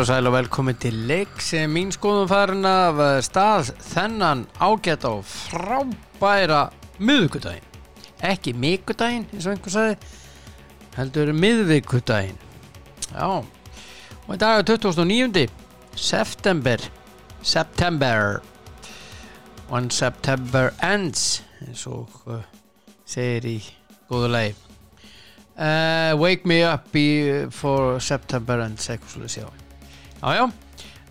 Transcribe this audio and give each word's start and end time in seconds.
Og 0.00 0.06
sæl 0.06 0.26
og 0.26 0.32
velkomin 0.32 0.78
til 0.80 0.94
leik 1.04 1.42
sem 1.44 1.74
mín 1.76 1.90
skoðum 1.92 2.28
farin 2.30 2.64
af 2.64 2.96
eh, 3.04 3.18
stað 3.20 3.74
þennan 3.84 4.46
ágætt 4.56 5.04
á 5.04 5.12
frábæra 5.28 6.60
miðvikudaginn. 6.96 7.66
Ekki 8.24 8.54
mikudaginn, 8.56 9.26
eins 9.28 9.44
og 9.44 9.58
einhver 9.58 9.74
sagði 9.74 9.98
heldur 10.96 11.34
miðvikudaginn. 11.36 12.40
Já 13.12 13.28
og 13.28 14.32
í 14.32 14.40
dag 14.40 14.62
er 14.62 14.66
2009. 14.72 15.44
september 15.92 16.88
September. 17.42 18.40
When 19.68 19.90
September 19.90 20.72
ends 20.80 21.42
eins 21.60 21.84
og 21.84 22.08
uh, 22.24 22.40
segir 23.04 23.52
í 23.52 23.58
góðu 24.08 24.32
lagi. 24.32 24.60
Uh, 25.60 26.16
wake 26.16 26.48
me 26.48 26.64
up 26.64 26.88
for 27.52 28.00
September 28.00 28.64
and 28.64 28.80
eitthvað 28.80 29.18
svolítið 29.18 29.42
sjá 29.42 29.59
já 30.22 30.34
já. 30.34 30.50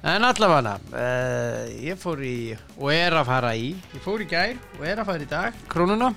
En 0.04 0.24
allavega 0.24 0.78
uh, 0.94 1.66
ég 1.84 2.00
fór 2.00 2.22
í 2.24 2.56
og 2.78 2.92
er 2.94 3.18
að 3.20 3.26
fara 3.28 3.52
í 3.56 3.74
ég 3.76 4.04
fór 4.04 4.24
í 4.24 4.28
gær 4.30 4.56
og 4.78 4.86
er 4.88 5.02
að 5.02 5.10
fara 5.10 5.26
í 5.26 5.30
dag. 5.30 5.58
krónuna. 5.68 6.14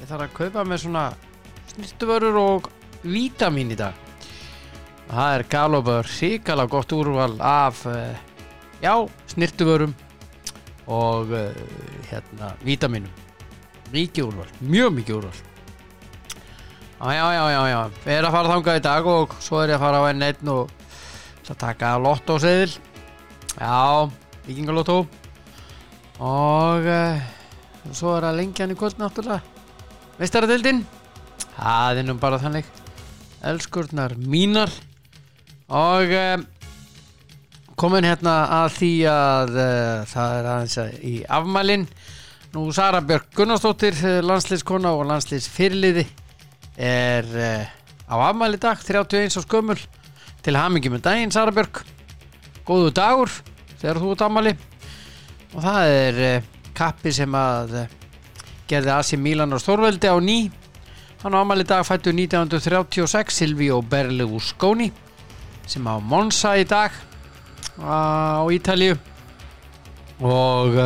Ég 0.00 0.08
þarf 0.08 0.26
að 0.26 0.34
kaupa 0.36 0.64
með 0.64 0.82
svona 0.84 1.04
snirtuvörur 1.72 2.36
og 2.40 2.68
vítamin 3.02 3.72
í 3.72 3.78
dag. 3.80 3.96
Það 5.10 5.38
er 5.38 5.46
galopar 5.50 6.12
ríkala 6.20 6.66
gott 6.68 6.92
úrval 6.92 7.40
af 7.40 7.86
uh, 7.86 8.12
já 8.82 8.94
snirtuvörum 9.32 9.94
og 10.90 11.32
hérna 12.10 12.54
vítaminum 12.66 13.12
mikið 13.90 14.26
úrval, 14.26 14.50
mjög 14.60 14.92
mikið 14.98 15.16
úrval. 15.20 15.38
Já, 17.00 17.12
já, 17.16 17.26
já, 17.32 17.44
já, 17.50 17.62
já, 17.70 17.80
við 18.04 18.14
erum 18.18 18.28
að 18.28 18.34
fara 18.36 18.52
þangað 18.52 18.78
í 18.78 18.82
dag 18.84 19.06
og 19.08 19.34
svo 19.40 19.60
er 19.62 19.72
ég 19.72 19.78
að 19.78 19.84
fara 19.86 20.00
á 20.04 20.04
N1 20.12 20.50
og 20.52 20.74
það 21.50 21.60
taka 21.66 21.96
lottóseðil 21.98 22.70
Já, 23.58 24.06
vikingalotto 24.46 25.02
og 26.20 26.84
uh, 26.84 27.20
svo 27.96 28.12
er 28.18 28.26
að 28.28 28.38
lengja 28.42 28.66
hann 28.66 28.74
í 28.74 28.78
kvöld 28.78 28.98
náttúrulega. 29.00 29.40
Veistaradildin 30.20 30.82
Það 31.56 32.00
er 32.00 32.06
nú 32.06 32.14
bara 32.20 32.38
þannig. 32.40 32.68
Elskurnar 33.50 34.14
mínar. 34.20 34.72
Og 35.72 36.12
uh, 36.12 36.42
komin 37.80 38.04
hérna 38.04 38.36
að 38.60 38.76
því 38.76 38.92
að 39.08 39.54
uh, 39.56 40.08
það 40.12 40.36
er 40.36 40.50
aðeins 40.52 41.04
í 41.08 41.14
afmælin. 41.24 41.88
Nú 42.52 42.66
Sara 42.76 43.00
Björk 43.06 43.30
Gunnarsdóttir 43.36 43.96
landslýskona 44.26 44.92
og 44.92 45.06
landslýsfyrliði 45.08 46.04
er 46.80 47.28
á 48.10 48.14
afmæli 48.18 48.58
dag 48.58 48.80
31 48.82 49.38
og 49.38 49.44
skömmul 49.46 49.78
til 50.44 50.56
hamingi 50.56 50.90
með 50.92 51.04
daginn 51.04 51.32
Sara 51.34 51.52
Björk. 51.54 51.82
Góðu 52.66 52.92
dagur 52.96 53.32
þegar 53.80 54.00
þú 54.00 54.12
ert 54.14 54.24
afmæli. 54.26 54.54
Og 55.54 55.60
það 55.64 55.92
er 55.96 56.20
uh, 56.28 56.48
kappi 56.76 57.12
sem 57.14 57.36
að 57.36 57.76
uh, 57.82 57.92
gerði 58.70 58.94
Asi 58.94 59.18
Milan 59.20 59.52
og 59.56 59.62
Stórveldi 59.62 60.10
á 60.10 60.16
ný. 60.22 60.38
Hann 61.20 61.36
á 61.36 61.42
afmæli 61.42 61.66
dag 61.68 61.84
fættu 61.84 62.14
1936 62.14 63.36
Silvíó 63.36 63.82
Berlusconi 63.84 64.88
sem 65.68 65.84
á 65.86 66.00
Monza 66.00 66.54
í 66.58 66.64
dag 66.66 66.94
á 67.78 68.42
Ítalju 68.50 68.96
og 70.24 70.78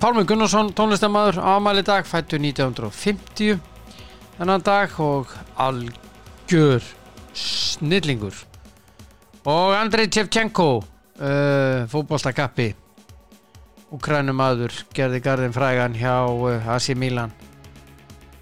Pálmi 0.00 0.24
Gunnarsson 0.26 0.72
tónlistamæður 0.76 1.38
á 1.44 1.60
afmæli 1.60 1.84
dag 1.86 2.08
fættu 2.08 2.40
1950 2.40 3.60
þennan 4.38 4.64
dag 4.64 4.96
og 5.00 5.30
algjör 5.56 6.82
snillingur. 7.36 8.34
Og 9.46 9.74
Andrei 9.76 10.08
Tjevchenko 10.10 10.68
uh, 10.80 11.86
fótbollstakappi 11.90 12.72
Ukrænumadur 13.94 14.74
gerði 14.96 15.20
garðin 15.22 15.54
frægan 15.54 15.94
hjá 15.94 16.16
uh, 16.26 16.66
AC 16.74 16.90
Milan. 16.98 17.34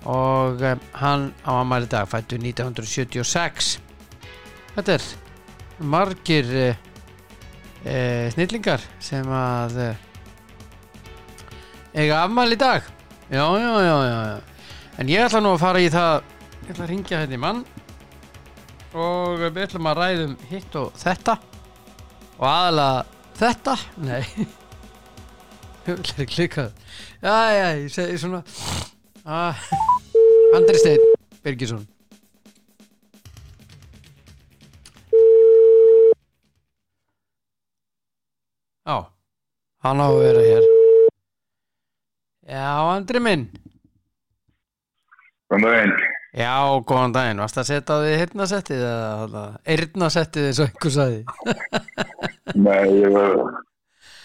Og 0.09 0.63
um, 0.63 0.81
hann 1.01 1.29
á 1.45 1.53
ammæli 1.61 1.91
dag 1.91 2.09
fættu 2.09 2.39
1976 2.41 3.75
þetta 4.75 4.97
er 4.97 5.07
margir 5.85 6.51
uh, 6.65 8.27
snillingar 8.33 8.83
sem 9.03 9.29
að 9.29 9.79
eiga 11.95 12.25
afmæli 12.25 12.57
dag. 12.57 12.95
Já 13.31 13.47
já 13.59 13.81
já 13.83 13.97
já 14.05 14.41
En 14.99 15.09
ég 15.09 15.25
ætla 15.25 15.41
nú 15.41 15.55
að 15.55 15.63
fara 15.63 15.81
í 15.81 15.89
það 15.91 16.23
Ég 16.65 16.71
ætla 16.71 16.85
að 16.85 16.91
ringja 16.91 17.21
hérna 17.23 17.35
í 17.35 17.41
mann 17.41 17.65
Og 18.95 19.41
við 19.43 19.65
ætlum 19.65 19.89
að 19.91 19.99
ræðum 19.99 20.35
hitt 20.51 20.77
og 20.79 20.93
þetta. 21.01 21.35
Og 22.39 22.45
aðalega 22.47 23.01
þetta? 23.41 23.75
Nei. 24.07 24.23
Vil 25.85 25.99
ekki 26.01 26.25
klika 26.31 26.69
Já, 27.21 27.35
já, 27.53 27.67
ég 27.81 27.91
segi 27.93 28.21
svona. 28.23 28.41
Ah. 29.27 29.59
Andri 30.55 30.79
Steinn 30.79 31.03
Birgisson. 31.45 31.83
Já. 38.87 38.97
Hann 39.85 40.01
á 40.01 40.07
að 40.07 40.19
vera 40.23 40.47
hér. 40.47 40.71
Já, 42.45 42.69
Andri 42.95 43.25
minn. 43.25 43.49
Góðan 45.51 45.67
daginn. 45.67 46.14
Já, 46.35 46.83
góðan 46.83 47.13
daginn. 47.15 47.41
Varst 47.45 47.55
það 47.55 47.63
að 47.63 47.69
setja 47.69 47.95
á 47.95 48.03
því 48.03 48.15
hirnasettið 48.19 48.81
eða 48.89 49.43
eirnasettið 49.71 50.47
eins 50.49 50.59
og 50.59 50.73
einhver 50.73 50.95
saði? 50.97 51.21
Nei, 52.67 52.89
ég 52.99 53.15
var, 53.15 53.37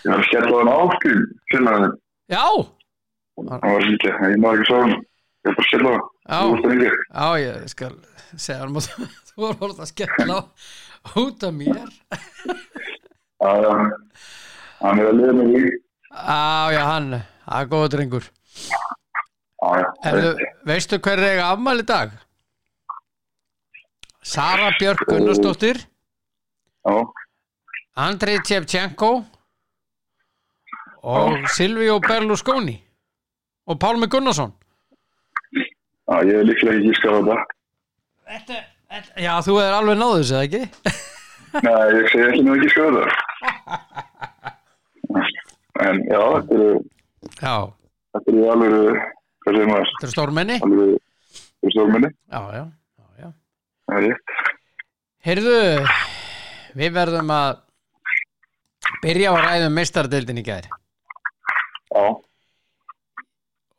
ég 0.01 0.09
var 0.09 0.15
að 0.15 0.25
skella 0.31 0.49
á 0.49 0.57
hann 0.57 0.71
áskil 0.73 1.19
til 1.53 1.61
hann. 1.67 1.85
Já! 2.33 2.45
Það 3.39 3.67
var 3.67 3.85
líka, 3.85 4.15
ég 4.25 4.41
maður 4.41 4.63
ekki 4.63 4.71
svo 4.71 4.79
hann. 4.81 4.95
Ég 5.45 5.53
var 5.53 5.59
að 5.59 5.69
á 5.69 5.91
hann. 5.93 6.01
Já. 6.29 6.39
Þú 6.39 6.49
veist 6.49 6.65
það 6.65 6.73
ekki. 6.79 6.89
Já, 7.13 7.29
ég 7.43 7.69
skal 7.75 7.93
segja 8.33 8.59
hann 8.63 8.73
þú 9.29 9.43
var 9.45 9.63
orðið 9.67 9.85
að 9.85 9.93
skella 9.93 10.39
á 10.41 11.09
út 11.21 11.45
af 11.45 11.55
mér. 11.61 11.79
Já, 13.39 13.51
já. 13.63 13.71
Hann 14.81 14.99
er 14.99 15.13
að 15.13 15.15
liða 15.21 15.33
mig 15.37 15.53
líka. 15.53 15.77
Já, 16.09 16.73
já, 16.73 16.81
hann, 16.89 17.13
það 17.45 17.61
er 17.61 17.69
góða 17.71 17.91
drengur. 17.93 18.25
Erðu, 19.59 20.31
veistu 20.67 20.99
hver 21.03 21.19
er 21.19 21.33
eiga 21.33 21.47
afmæli 21.53 21.83
dag? 21.87 22.13
Sara 24.23 24.69
Björk 24.79 25.01
Gunnarsdóttir, 25.09 25.81
Andrei 27.99 28.37
Tjevchenko 28.45 29.09
og 31.03 31.47
Silvíó 31.55 31.99
Berlusconi 32.03 32.77
og 33.67 33.79
Pálmi 33.79 34.07
Gunnarsson. 34.07 34.53
já, 36.09 36.15
ég 36.25 36.35
er 36.39 36.45
líklega 36.47 36.79
ekki 36.79 36.93
skjáð 36.97 37.19
á 37.19 37.35
þetta. 38.29 38.55
Þetta, 38.89 39.21
já, 39.21 39.33
þú 39.45 39.59
er 39.61 39.75
alveg 39.77 39.97
náðu 39.99 40.21
þessu, 40.21 40.33
eða 40.35 40.45
ekki? 40.47 40.63
Nei, 41.65 41.83
ég 41.99 42.07
segi 42.13 42.25
ekki 42.29 42.41
nú 42.45 42.55
ekki 42.55 42.71
skjáð 42.73 42.97
það. 42.99 43.09
En 45.79 45.95
já, 46.11 46.19
þetta 46.19 46.55
eru, 46.57 46.71
Já, 47.39 47.53
þetta 48.13 48.31
eru 48.33 48.41
alveg, 48.51 48.97
þetta 49.57 50.07
er 50.07 50.13
stórmenni. 50.13 50.57
þetta 50.61 51.69
er 51.69 51.73
stórminni. 51.75 52.09
Já, 52.31 52.41
já, 52.55 52.63
já, 52.69 53.05
já. 53.23 53.29
Það 53.89 53.97
er 53.99 54.07
rétt. 54.07 54.33
Heyrðu, 55.29 55.55
við 56.79 56.93
verðum 56.95 57.31
að 57.35 57.57
byrja 59.03 59.31
á 59.31 59.33
að 59.35 59.45
ræða 59.45 59.67
um 59.69 59.75
meistaradeildin 59.79 60.39
í 60.39 60.43
gæðir 60.47 60.69
Já, 61.89 62.03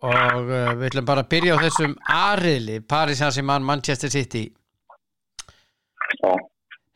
og 0.00 0.50
uh, 0.50 0.70
við 0.80 0.86
ætlum 0.90 1.06
bara 1.08 1.22
að 1.24 1.30
byrja 1.32 1.56
á 1.56 1.62
þessum 1.64 1.94
aðriðli, 2.16 2.76
Paris 2.88 3.20
Saint-Germain, 3.22 3.64
Manchester 3.68 4.10
City. 4.12 4.44
já, 6.20 6.32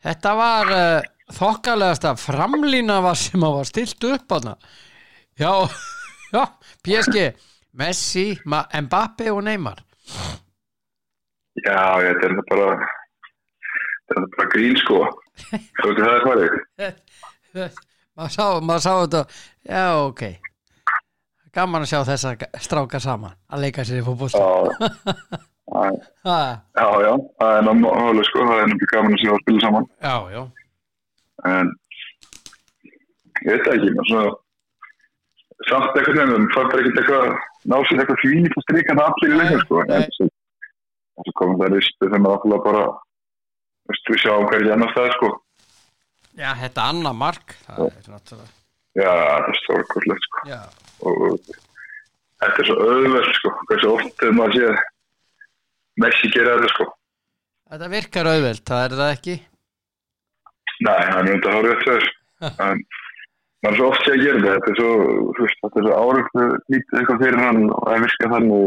Þetta 0.05 0.33
var 0.37 0.71
uh, 0.75 1.09
þokkalegasta 1.33 2.13
framlína 2.21 2.99
var 3.05 3.17
sem 3.17 3.41
að 3.45 3.57
var 3.59 3.69
stilt 3.69 4.07
upp 4.11 4.35
hana. 4.37 4.55
Já, 5.39 5.51
já, 6.35 6.43
PSG, 6.85 7.29
Messi, 7.75 8.39
Mbappe 8.45 9.31
og 9.31 9.43
Neymar. 9.43 9.81
já, 11.65 11.81
ég 12.03 12.19
þetta 12.21 12.27
er 12.29 12.45
bara, 12.49 12.67
þetta 14.07 14.21
er 14.21 14.29
bara 14.37 14.49
grín 14.53 14.77
sko. 14.79 14.99
Svo 15.81 15.91
ekki 15.91 16.05
það 16.05 16.15
er 16.15 16.25
farið. 16.25 16.53
maður 18.15 18.31
sá, 18.35 18.45
maður 18.61 18.83
sá 18.85 18.93
þetta. 19.01 19.21
Já 19.67 19.85
ok. 20.05 20.23
Gaman 21.55 21.83
að 21.85 21.91
sjá 21.91 21.99
þessa 22.07 22.35
stráka 22.63 22.99
saman 22.99 23.35
að 23.51 23.61
leika 23.63 23.83
sér 23.87 24.01
í 24.01 24.05
fótboll 24.05 24.31
Já, 25.75 26.87
já, 27.03 27.11
það 27.39 27.51
er 27.57 27.63
náttúrulega 27.65 28.25
sko, 28.29 28.43
það 28.47 28.59
er 28.61 28.67
náttúrulega 28.71 28.93
gaman 28.95 29.15
að 29.15 29.21
sjá 29.23 29.31
að 29.33 29.41
spila 29.43 29.63
saman. 29.65 29.87
Já, 29.99 30.15
já. 30.31 30.41
En 31.51 31.71
ég 33.43 33.51
veit 33.51 33.71
ekki, 33.73 33.89
menn 33.97 34.07
svona 34.09 34.33
samt 35.69 35.95
eitthvað 35.95 36.19
nefnum, 36.19 36.49
það 36.53 36.73
er 36.75 36.81
ekkert 36.81 36.99
eitthvað 37.01 37.27
ná 37.71 37.77
sér 37.87 38.01
eitthvað 38.03 38.21
því 38.23 38.41
að 38.45 38.65
strika 38.65 38.97
það 38.97 39.07
allir 39.11 39.31
í 39.31 39.39
leiknum 39.39 39.63
sko, 39.63 39.81
en 39.85 40.05
þess 40.05 40.25
að 41.23 41.31
komum 41.39 41.61
það 41.61 41.73
ristu 41.75 42.11
þeim 42.11 42.27
að 42.27 42.35
alltaf 42.35 42.65
bara 42.65 42.83
við 43.85 44.21
sjáum 44.21 44.49
hverju 44.51 44.75
annars 44.75 44.95
það 44.97 45.09
sko. 45.15 45.31
Já, 46.35 46.49
þetta 46.59 46.89
annað 46.91 47.17
mark. 47.21 47.55
Það 47.63 47.85
er 47.85 48.11
náttúrulega 48.11 48.53
já, 48.95 49.11
það 49.11 49.47
er 49.51 49.59
stórkostlegt 49.61 50.27
sko. 50.27 50.43
Já, 50.49 50.59
og 51.05 51.23
þetta 52.43 52.59
er 52.59 52.69
svo 52.69 52.75
auðvöld 52.83 53.31
sko 53.39 53.53
hversu 53.69 53.93
oft 53.93 54.13
þegar 54.19 54.37
maður 54.39 54.59
sé 54.59 54.91
Messi 56.03 56.27
gera 56.33 56.57
þetta 56.57 56.73
sko. 56.73 56.89
Þetta 57.71 57.87
virkar 57.93 58.29
auðveld, 58.29 58.63
það 58.67 58.85
er 58.85 58.95
það 58.99 59.13
ekki? 59.15 59.35
Nei, 60.85 61.01
hann 61.07 61.29
er 61.29 61.37
undir 61.37 61.55
hárið 61.55 61.75
eftir 61.77 61.93
þess 61.95 62.59
en 62.65 62.81
maður 63.65 63.73
er 63.73 63.79
svo 63.79 63.87
oft 63.89 64.05
sé 64.05 64.13
að 64.13 64.23
gera 64.23 64.41
þetta 64.43 64.55
þetta 64.55 64.71
er 64.71 64.79
svo, 64.79 65.49
þetta 65.61 65.79
er 65.81 65.85
svo 65.85 65.99
árið 66.05 66.25
lítið 66.73 66.97
eitthvað 66.99 67.21
fyrir 67.23 67.39
hann 67.41 67.61
og 67.73 67.85
það 67.89 68.03
virkar 68.05 68.33
þannig 68.35 68.65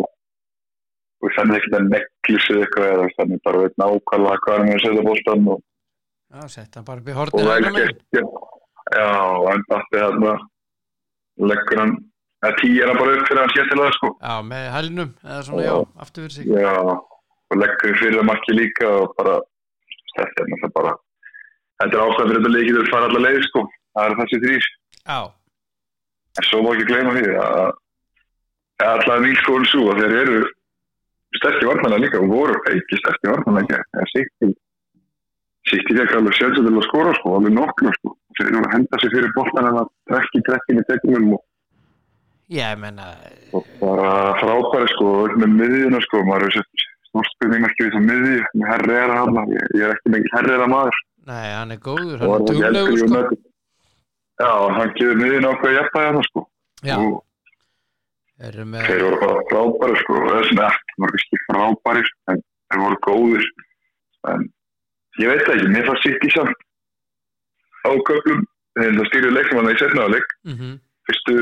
og 1.19 1.35
þannig 1.37 1.59
ekki 1.59 1.73
það 1.75 1.89
neklis 1.95 2.49
eitthvað 2.55 2.93
eða 2.93 3.09
þannig 3.17 3.43
bara 3.47 3.63
veit 3.65 3.81
nákvæmlega 3.83 4.43
hvað 4.45 4.59
hann 4.59 4.69
er 4.69 4.79
að 4.79 4.85
setja 4.85 5.07
bóltan 5.07 5.49
og, 5.55 5.63
vel 7.39 7.49
hægra 7.53 7.73
megin. 7.75 8.01
gert 8.17 8.33
já, 8.99 9.09
hann 9.49 9.65
bætti 9.71 10.03
þarna 10.03 10.35
leggur 11.53 11.83
hann 11.83 11.95
að 12.47 12.57
tíu 12.63 12.83
er 12.83 12.93
hann 12.93 13.01
bara 13.01 13.15
upp 13.17 13.29
fyrir 13.29 13.43
hann 13.43 13.53
skemmtilega 13.55 13.97
sko. 13.99 14.13
Já, 14.23 14.35
með 14.51 14.67
hælnum 14.77 15.13
eða 15.25 15.43
svona, 15.47 15.67
já, 15.67 15.75
aftur 16.05 16.27
fyrir 16.27 16.37
sig. 16.37 16.51
Já, 16.55 16.75
og 17.49 17.63
leggur 17.63 17.99
fyrir 18.03 18.19
það 18.19 18.29
marki 18.31 18.57
líka 18.57 18.91
og 19.03 19.15
bara 19.19 19.39
þetta 20.17 20.47
er 20.47 20.75
bara 20.75 20.95
þetta 21.83 21.91
er 21.95 22.05
ástæðan 22.05 22.31
fyrir 22.31 22.43
þetta 22.43 22.55
leikið 22.57 22.81
að 22.83 23.49
sko. 23.49 23.65
Það 23.99 24.09
er 24.09 24.19
þessi 24.21 24.43
þrýr 24.45 24.69
Já, 25.09 25.21
en 26.39 26.47
svo 26.47 26.63
má 26.63 26.71
ekki 26.75 26.89
gleyma 26.91 27.17
því 27.17 27.27
að 28.85 29.25
mín 29.25 29.37
skoðun 29.43 29.69
svo 29.73 29.91
að 29.93 30.03
þeir 30.05 30.17
eru 30.23 30.41
sterkir 31.39 31.69
varnarlega 31.71 32.03
líka 32.05 32.23
og 32.23 32.33
voru 32.33 32.59
ekki 32.71 33.01
sterkir 33.01 33.35
varnarlega 33.35 33.81
eða 33.97 34.09
sikti 34.13 34.51
sikti 35.69 35.97
fekk 35.99 36.15
alveg 36.17 36.37
sjálfsög 36.39 36.69
til 36.69 36.77
að 36.77 36.87
skora 36.87 37.15
sko, 37.19 37.35
alveg 37.37 37.55
nokkru 37.57 37.93
sko. 37.99 38.15
Þeir 38.39 38.51
eru 38.51 38.61
að 38.63 38.75
henda 38.77 39.01
sig 39.03 39.13
fyrir 39.15 39.35
boltan 39.35 39.69
en 39.69 39.81
að 39.83 39.91
drekki 40.11 40.43
drekkin 40.47 40.81
í 40.81 40.85
tekinum 40.89 41.35
og, 41.37 41.43
ég 42.55 42.79
menna 42.81 43.09
og 43.57 43.67
bara 43.81 44.13
frábæri 44.41 44.89
sko 44.95 45.11
með 45.35 45.57
miðjuna 45.59 46.01
sko, 46.07 46.23
maður 46.29 46.49
er 46.49 46.57
sett 46.57 46.87
stórspilningmerki 47.11 47.87
við 47.87 47.95
það 47.97 48.09
miðju. 48.13 48.47
Með 48.55 48.73
herriðara 48.73 49.19
hann, 49.19 49.39
ég, 49.57 49.69
er 49.83 49.95
ekki 49.97 50.15
mikið 50.15 50.35
herriðara 50.37 50.73
maður. 50.73 51.03
Nei, 51.29 51.47
hann 51.53 51.75
er 51.75 51.83
góður, 51.85 52.25
hann 52.25 52.35
er 52.39 52.49
duglegur 52.49 53.05
sko 53.05 53.48
Já, 54.39 54.51
hann 54.77 54.93
gefur 54.99 55.19
miðjuna 55.19 55.55
ákveð 55.55 55.75
jafnvægi 55.79 56.13
hann 56.13 56.27
sko. 56.29 56.45
Já, 56.87 56.99
með 58.39 58.87
þeir 58.87 59.03
voru 59.03 59.19
bara 59.25 59.41
frábæri 59.51 59.99
sko 60.05 60.21
þessum 60.29 60.63
ekki 60.69 61.01
voru 61.03 61.19
ekki 61.19 61.41
frábæri 61.47 62.05
en 62.31 62.45
þeir 62.45 62.85
voru 62.85 63.01
góðir. 63.09 63.51
En 64.31 64.47
ég 65.19 65.33
veit 65.33 65.45
það 65.47 65.57
ekki, 65.57 65.73
mér 65.75 65.89
fannst 65.89 66.07
sitt 66.07 66.27
í 66.29 66.33
samt 66.37 66.65
á 67.83 67.91
köflum 68.09 68.43
þegar 68.79 68.97
það 68.99 69.09
stýrið 69.11 69.35
leiknum 69.35 69.61
hann 69.61 69.73
í 69.73 69.79
setnaðaleg 69.83 70.33
mhm, 70.47 70.75
fyrstu 71.09 71.37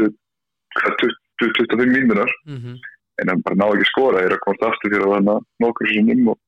hvað, 0.76 1.08
20-25 1.42 1.92
mínunar 1.92 2.34
mhm, 2.48 2.76
en 3.20 3.32
hann 3.32 3.42
bara 3.44 3.60
náði 3.60 3.80
ekki 3.80 3.88
að 3.88 3.92
skora 3.92 4.22
þeir 4.24 4.36
að 4.36 4.44
komast 4.44 4.68
aftur 4.68 4.94
fyrir 4.94 5.08
að 5.08 5.16
hann 5.18 5.48
nokkur 5.64 5.90
sinnum 5.92 6.30
og 6.32 6.38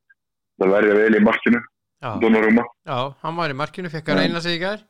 það 0.60 0.76
verja 0.76 1.00
vel 1.02 1.18
í 1.18 1.24
markinu 1.24 1.64
Donnarumma. 1.98 2.62
Já, 2.86 2.98
hann 3.24 3.34
var 3.34 3.50
í 3.50 3.56
markinu, 3.58 3.90
fekk 3.90 4.12
að 4.12 4.20
reyna 4.22 4.40
sig 4.44 4.54
í 4.54 4.62
gær 4.62 4.84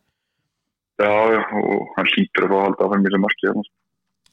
já, 0.98 1.10
já, 1.34 1.40
og 1.62 1.92
hann 1.96 2.08
hlýtur 2.14 2.44
að 2.46 2.50
fá 2.52 2.56
að 2.58 2.64
halda 2.66 2.88
þeim 2.92 3.04
í 3.04 3.08
þessu 3.08 3.20
marki 3.24 3.46
hérna. 3.48 3.64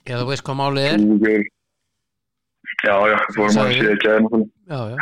Já, 0.05 0.15
þú 0.21 0.25
veist 0.31 0.45
hvað 0.45 0.57
málið 0.61 0.87
er 0.89 1.05
vel. 1.25 1.43
já, 2.85 2.95
já, 3.11 3.17
fórum 3.35 3.45
að 3.45 3.55
Sagði. 3.55 3.77
sé 3.79 3.93
ekki 3.95 4.09
að 4.09 4.15
hérna 4.15 4.39
Já, 4.65 4.79
já, 4.89 4.97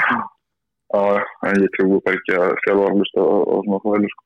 já, 0.93 1.01
já, 1.13 1.23
en 1.49 1.63
ég 1.63 1.71
trúi 1.77 1.99
bara 2.05 2.17
ekki 2.19 2.35
að 2.37 2.51
þjálfa 2.65 2.85
að 2.89 2.97
hlusta 2.99 3.23
og, 3.23 3.63
svona 3.65 3.79
það 3.83 3.95
vel 3.97 4.11
sko 4.13 4.23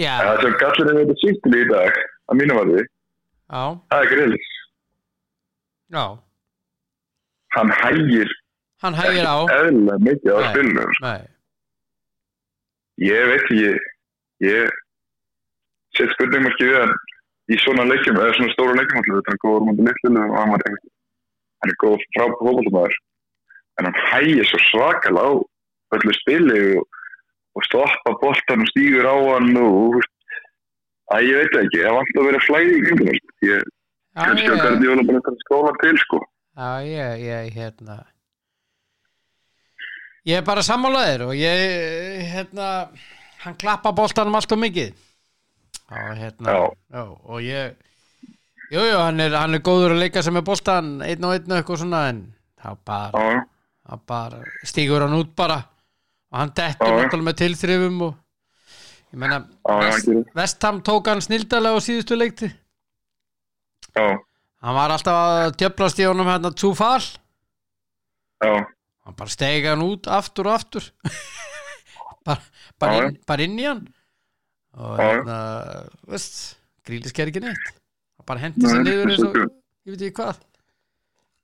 já, 0.00 0.14
Það 0.20 0.40
sem 0.44 0.56
gallir 0.62 0.90
er 0.90 0.98
þetta 1.00 1.16
sýttil 1.22 1.54
í 1.60 1.64
dag 1.70 2.00
að 2.30 2.40
mínu 2.40 2.56
varði, 2.60 2.82
já, 3.50 3.62
það 3.92 4.04
er 4.06 4.10
grillis. 4.14 4.50
já 5.96 6.04
Hann 7.56 7.72
hægir 7.80 8.28
Hann 8.80 8.94
hægir 8.96 9.26
á 9.28 9.36
eðlilega 9.58 9.98
mikið 10.06 10.30
á 10.32 10.38
Nei. 10.40 10.50
spilinu. 10.52 10.84
sko. 10.96 11.06
Nei, 11.06 11.22
Ég 13.00 13.26
veit 13.30 13.40
ekki, 13.40 13.72
ég 14.44 14.70
set 15.98 16.12
spurningmarki 16.14 16.68
við 16.68 16.78
hann 16.82 16.94
í 17.50 17.58
svona 17.64 17.86
leikjum, 17.88 18.18
eða 18.20 18.36
svona 18.36 18.54
stóra 18.54 18.76
leikjum 18.78 19.00
alltaf, 19.00 19.16
þetta 19.18 19.34
er 19.34 19.42
góður 19.44 19.66
mútið 19.66 19.88
litlilu 19.88 20.22
og 20.26 20.36
hann 20.38 20.52
var 20.54 20.64
eitthvað. 20.66 20.92
Hann 21.60 21.72
er 21.72 21.78
góð 21.82 22.04
frá 22.14 22.24
fólkváltumæður. 22.38 22.94
En 23.80 23.88
hann 23.88 23.98
hægir 24.10 24.48
svo 24.48 24.60
svakalega 24.68 25.26
á 25.26 25.30
öllu 25.96 26.14
spili 26.16 26.60
og, 26.78 27.02
og 27.58 27.66
stoppa 27.66 28.14
boltan 28.22 28.64
og 28.64 28.70
stýgur 28.70 29.10
á 29.10 29.16
hann 29.32 29.50
og, 29.60 29.98
að 31.16 31.26
ég 31.26 31.42
veit 31.42 31.58
ekki, 31.64 31.82
það 31.82 31.98
vant 31.98 32.22
að 32.22 32.30
vera 32.30 32.44
flæði 32.46 32.78
í 32.78 32.86
kringum. 32.86 33.12
sko. 33.18 33.36
Ég 33.50 33.60
já, 33.66 34.22
kannski 34.22 34.46
að 34.46 34.56
ég, 34.56 34.64
verði 34.68 34.90
jóla 34.90 35.06
bara 35.10 35.20
eitthvað 35.20 35.44
skóla 35.44 35.74
til, 35.82 35.94
sko. 36.04 36.22
já, 36.60 36.70
ég, 36.86 37.26
ég, 37.26 37.52
hérna 37.58 38.00
Ég 40.28 40.36
er 40.36 40.44
bara 40.44 40.62
sammálaðir 40.62 41.22
og 41.30 41.30
ég, 41.32 41.60
hérna 42.30 42.66
hann 43.40 43.56
klappa 43.58 43.90
boltanum 43.96 44.36
allt 44.36 44.52
og 44.52 44.60
mikið 44.60 44.92
og 45.90 46.16
hérna. 46.16 46.54
Já. 46.90 47.02
og 47.04 47.40
ég 47.42 47.74
jú, 48.70 48.78
jú, 48.86 48.96
hann 48.98 49.20
hann 49.20 49.54
er 49.58 49.62
góður 49.66 49.96
að 49.96 50.02
leika 50.04 50.22
sem 50.22 50.36
er 50.38 50.46
boltan 50.46 51.00
einn 51.02 51.24
og 51.26 51.34
einn 51.34 51.50
og 51.50 51.58
eitthvað 51.58 51.82
svona 51.82 52.02
en 52.12 52.20
þá 52.60 52.70
bara, 52.86 53.10
Já, 53.24 53.42
hann 53.90 54.02
bara 54.06 54.40
stígur 54.64 55.02
hann 55.02 55.16
út 55.18 55.34
bara. 55.36 55.62
Og 56.30 56.38
hann 56.38 56.52
dettur 56.54 56.86
Já. 56.86 56.96
náttúrulega 57.00 57.26
með 57.26 57.38
tilþrifum 57.42 58.02
og 58.06 58.14
ég 59.10 59.18
Já, 59.18 59.26
já, 59.26 59.38
hann 59.90 60.02
gerir. 60.06 60.26
Vestham 60.38 60.82
tók 60.86 61.08
hann 61.10 61.20
snildalega 61.24 61.74
á 61.74 61.82
síðustu 61.82 62.14
leikti 62.18 62.50
já, 63.96 64.06
hann 64.62 64.76
var 64.76 64.92
alltaf 64.94 65.16
að 65.18 65.56
djöflast 65.58 65.98
í 65.98 66.06
honum 66.06 66.28
hérna 66.30 66.52
Tsúfal 66.54 67.02
já, 68.44 68.52
hann 69.02 69.16
bara 69.18 69.32
steig 69.34 69.66
hann 69.66 69.82
út 69.82 70.06
aftur 70.06 70.46
og 70.46 70.54
aftur. 70.60 70.86
Bara, 72.20 72.42
bara, 72.78 72.92
Já, 72.92 73.04
inn, 73.08 73.14
bara 73.26 73.42
inn 73.46 73.54
í 73.58 73.64
hann 73.64 73.78
og 74.78 75.00
hérna 75.00 75.38
veist, 76.10 76.38
grílis 76.86 77.14
ger 77.16 77.30
ekki 77.30 77.42
neitt. 77.44 77.72
Hann 78.20 78.28
bara 78.28 78.44
hendi 78.44 78.68
sér 78.68 78.84
niður 78.84 79.12
eins 79.14 79.24
og 79.26 79.36
ég 79.40 79.94
veit 79.94 80.04
ekki 80.06 80.16
hvað, 80.20 80.40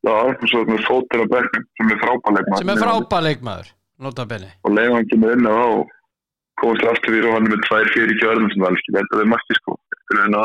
já, 0.06 0.14
og 0.14 0.46
svo 0.52 0.62
með 0.68 0.84
fóttir 0.86 1.24
á 1.24 1.26
bekknum 1.34 1.66
sem 1.78 1.92
er 1.94 2.00
frábæleik 2.02 2.50
sem 2.60 2.72
er 2.72 2.82
frábæð 2.82 3.26
leikmaður 3.26 3.72
nota 4.06 4.26
benni, 4.28 4.50
og 4.62 4.76
leiðan 4.76 4.98
hann 4.98 5.08
kemur 5.12 5.32
inn 5.32 5.48
á 5.48 5.56
komast 6.60 6.86
aftur 6.90 7.14
fyrir 7.14 7.30
og 7.30 7.36
hann 7.36 7.48
er 7.48 7.54
með 7.54 7.64
tvær 7.66 7.90
fyrir 7.94 8.12
ekki 8.12 8.30
örnum 8.32 8.52
sem 8.52 8.62
það 8.62 8.76
er 8.76 8.84
þetta 8.98 9.20
við 9.22 9.32
marki 9.32 9.58
sko 9.58 9.78
fyrir 10.10 10.22
að 10.26 10.36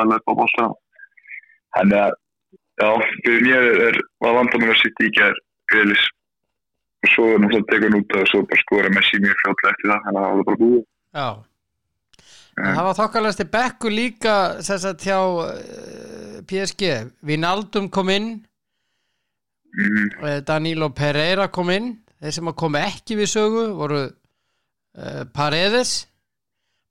að 1.72 1.94
er 1.96 2.16
já, 2.82 2.90
fyrir 3.24 3.46
mér 3.46 3.68
er, 3.68 3.78
er 3.90 4.02
var 4.24 4.36
vandamæg 4.40 4.74
að 4.74 4.82
sitja 4.82 5.08
í 5.08 5.14
gær 5.20 5.38
greiðlis 5.72 6.08
og 7.02 7.14
svo 7.14 7.28
er 7.34 7.40
náttúrulega 7.44 7.88
hann 7.88 8.00
út 8.00 8.18
og 8.18 8.28
svo 8.32 8.42
bara 8.50 8.64
skora 8.64 8.92
Messi 8.96 9.22
mjög 9.22 9.40
fljótlega 9.44 9.74
eftir 9.76 9.92
það 9.92 10.04
þannig 10.08 10.22
að 10.22 10.26
það 10.26 10.36
var 10.40 10.48
bara 10.50 10.62
búið. 10.64 10.84
Já 11.20 11.28
það 12.58 12.86
var 12.88 12.98
þokkalegasti 13.00 13.48
bekku 13.52 13.92
líka 13.92 14.36
þess 14.60 14.88
að 14.90 15.06
hjá 15.08 15.20
uh, 15.20 16.40
PSG 16.50 16.94
Vinaldum 17.28 17.90
kom 17.94 18.12
inn. 18.14 18.32
Mm, 19.72 20.08
uh, 20.20 20.40
Danilo 20.46 20.92
Pereira 20.96 21.48
kom 21.54 21.72
inn. 21.74 21.94
Þeir 22.22 22.38
sem 22.38 22.52
að 22.52 22.58
komu 22.62 22.82
ekki 22.82 23.18
við 23.18 23.32
sögu 23.32 23.66
voru 23.80 24.02
uh, 24.06 25.24
Paredes 25.34 25.96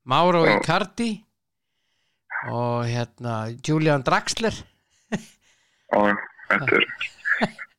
Mauro 0.09 0.43
Já. 0.47 0.57
Icardi 0.57 1.11
og 2.49 2.89
hérna 2.89 3.53
Julian 3.61 4.03
Draxler. 4.03 4.55
Já, 5.91 6.01
þetta 6.49 6.77
er 6.79 6.85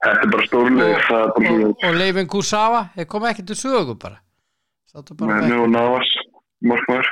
þetta 0.03 0.27
er 0.27 0.31
bara 0.33 0.47
stórlega 0.47 0.99
og, 0.99 1.37
og, 1.37 1.45
svona 1.47 1.91
og 1.91 1.99
Leifin 1.99 2.31
Kusawa 2.31 2.83
þeir 2.97 3.09
komu 3.11 3.29
ekki 3.31 3.45
til 3.51 3.59
sögu 3.59 3.97
bara. 3.99 4.19
Með 4.93 5.47
nú 5.49 5.67
Navas 5.73 6.11
morgmar 6.67 7.07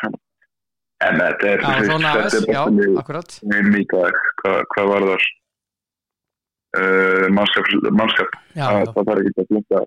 en 1.07 1.21
þetta 1.21 1.53
er 1.53 1.63
í 3.81 3.85
dag 3.91 4.19
hvað, 4.43 4.59
hvað 4.75 4.91
var 4.91 5.07
þar 5.11 5.25
uh, 6.81 7.27
mannskap, 7.37 7.71
mannskap. 7.91 8.37
Já, 8.55 8.67
það, 8.67 8.81
já, 8.81 8.93
það 8.95 9.11
þarf 9.11 9.23
ekki 9.23 9.45
að 9.45 9.51
blunda 9.51 9.83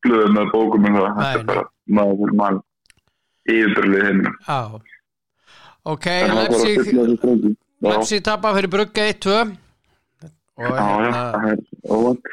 blöðum 0.00 0.36
með 0.38 0.52
bókum 0.54 0.88
um 0.88 0.96
það. 0.96 1.10
Þetta 1.20 1.40
er 1.40 1.48
bara 1.50 1.64
maður 2.00 2.36
mann 2.40 2.60
yfirbörlið 3.50 4.06
hinn 4.08 4.22
Ok, 5.90 6.06
það 6.06 6.36
Leipzig 6.36 6.82
fylla 6.84 7.04
þessu 7.06 7.18
strengi. 7.20 7.52
Já, 7.80 7.88
Leipzig 7.88 8.24
tapa 8.24 8.52
fyrir 8.56 8.72
brugga 8.72 9.06
1-2 9.14 9.36
og 10.60 10.74
hérna 10.76 11.22
það 11.88 12.26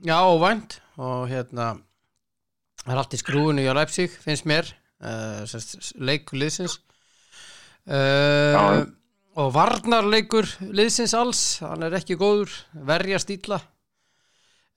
Já, 0.00 0.16
óvænt. 0.24 0.78
Og 0.96 1.26
hérna 1.28 1.66
það 2.80 2.94
er 2.94 3.00
allt 3.02 3.16
í 3.16 3.20
skrúinu 3.20 3.64
hjá 3.64 3.74
Leipzig 3.76 4.14
finnst 4.22 4.48
mér 4.48 4.70
uh, 5.04 5.44
leikur 6.00 6.40
liðsins 6.40 6.78
uh, 7.90 8.54
Já. 8.54 8.86
og 9.40 9.52
varnarleikur 9.54 10.48
liðsins 10.70 11.14
alls, 11.18 11.42
hann 11.64 11.82
er 11.86 11.98
ekki 12.00 12.18
góður 12.20 12.54
verja 12.86 13.18
stíla 13.22 13.60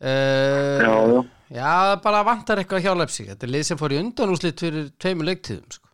uh, 0.02 0.80
Já, 0.82 0.94
já. 1.14 1.22
Já, 1.54 1.70
það 1.70 1.96
bara 2.02 2.26
vantar 2.26 2.58
eitthvað 2.62 2.86
hjá 2.88 2.94
Leipzig 2.98 3.28
Þetta 3.30 3.46
er 3.46 3.52
lið 3.54 3.66
sem 3.68 3.78
fór 3.78 3.94
í 3.94 4.00
undanúslit 4.02 4.62
fyrir 4.64 4.88
tveimur 4.98 5.28
leiktíðum 5.28 5.70
sko. 5.76 5.90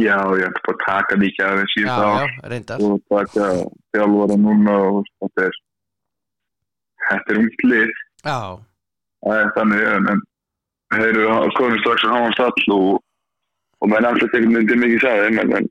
Já, 0.00 0.16
ég 0.38 0.46
ætla 0.46 0.62
bara 0.64 0.76
að 0.76 0.84
taka 0.86 1.16
af 1.16 1.20
þeim 1.20 1.26
Já, 1.26 1.72
síðan 1.74 1.98
þá 2.00 2.06
já, 2.08 2.28
reyndar 2.52 2.84
og 2.86 3.02
taka 3.10 3.48
þjálfara 3.92 4.36
núna 4.40 4.76
og 4.86 5.10
þetta 5.20 5.44
er 5.44 5.58
þetta 7.10 7.34
er 7.34 7.40
ungt 7.42 7.66
lið 7.66 7.92
Já, 8.24 8.38
það 9.26 9.42
er 9.42 9.52
þannig 9.58 9.84
en, 9.90 10.24
þeir 10.94 11.10
eru 11.10 11.26
konum 11.58 11.82
strax 11.82 12.06
að 12.06 12.16
hafa 12.16 12.32
stall 12.38 12.74
og, 12.76 12.88
og 13.80 13.92
menn 13.92 14.08
alltaf 14.08 14.32
tekur 14.32 14.54
myndið 14.54 14.82
mikið 14.86 15.06
en, 15.10 15.42
en 15.44 15.68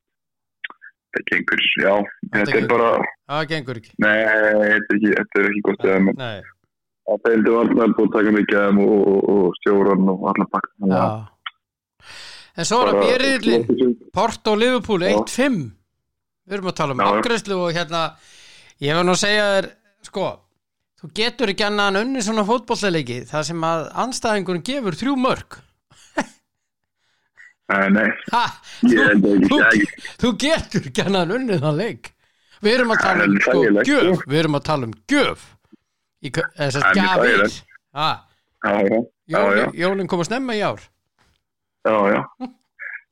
það 1.15 1.25
gengur, 1.31 1.65
já 1.81 1.93
þetta 2.35 2.57
er 2.59 2.69
bara, 2.69 2.93
það 3.31 3.43
gengur 3.53 3.81
ekki 3.81 3.93
nei, 4.03 4.15
þetta 4.19 4.95
er 4.95 4.95
ekki, 4.99 5.11
er 5.43 5.59
gott 5.67 5.83
það 7.09 7.23
feildi 7.25 7.55
varnar 7.55 7.95
búið 7.97 8.07
að 8.07 8.15
taka 8.17 8.35
mikið 8.37 8.81
og, 8.85 8.95
og, 8.95 9.29
og 9.33 9.59
stjóran 9.59 10.11
og 10.13 10.25
allar 10.33 10.51
pakka 10.53 10.93
já 10.93 11.03
En 12.59 12.67
svo 12.67 12.81
er 12.83 12.89
að 12.91 12.97
björriðlinn 13.05 13.95
Porto 14.15 14.53
Liverpool 14.57 15.05
Já. 15.05 15.13
1-5 15.15 15.59
Við 16.49 16.57
erum 16.57 16.69
að 16.71 16.77
tala 16.79 16.95
um 16.95 17.03
afgreðslu 17.05 17.57
og 17.61 17.75
hérna 17.77 18.01
ég 18.83 18.97
var 18.97 19.05
nú 19.05 19.13
að 19.13 19.21
segja 19.21 19.45
þér 19.53 19.67
sko, 20.09 20.27
þú 20.99 21.09
getur 21.19 21.53
ekki 21.53 21.65
annað 21.67 21.91
en 21.91 21.99
unni 22.01 22.23
svona 22.25 22.45
fótbollleiki 22.47 23.19
þar 23.29 23.47
sem 23.47 23.65
að 23.69 23.85
anstæðingurinn 24.03 24.65
gefur 24.65 24.97
þrjú 24.99 25.15
mörg 25.21 25.59
Nei, 27.69 28.07
ha, 28.33 28.43
ég 28.89 28.97
held 29.05 29.25
að 29.29 29.43
þú, 29.45 29.57
ekki 29.61 29.83
ekki. 29.85 30.07
þú 30.23 30.29
getur 30.41 30.87
ekki 30.89 31.03
annað 31.05 31.25
en 31.27 31.33
unni 31.37 31.57
þann 31.61 31.77
leik. 31.77 32.07
Við 32.65 32.73
erum 32.75 32.93
að 32.95 33.01
tala 33.05 33.25
um 33.27 33.35
Það 33.35 33.39
er 33.39 33.43
sko, 33.45 33.59
gjöf. 33.89 34.15
sko. 34.19 34.29
Við 34.33 34.39
erum 34.43 34.57
að 34.59 34.63
tala 34.69 34.87
um 34.89 34.95
gjöf 35.13 35.43
Það 36.19 36.63
er 36.65 37.49
Já, 38.59 38.73
já, 38.83 38.97
já, 39.31 39.39
já, 39.55 39.65
Jólin, 39.79 40.07
kom 40.11 40.19
að 40.19 40.27
snemma 40.27 40.55
í 40.57 40.63
ár. 40.67 40.81
Já, 41.87 41.93
já. 42.11 42.19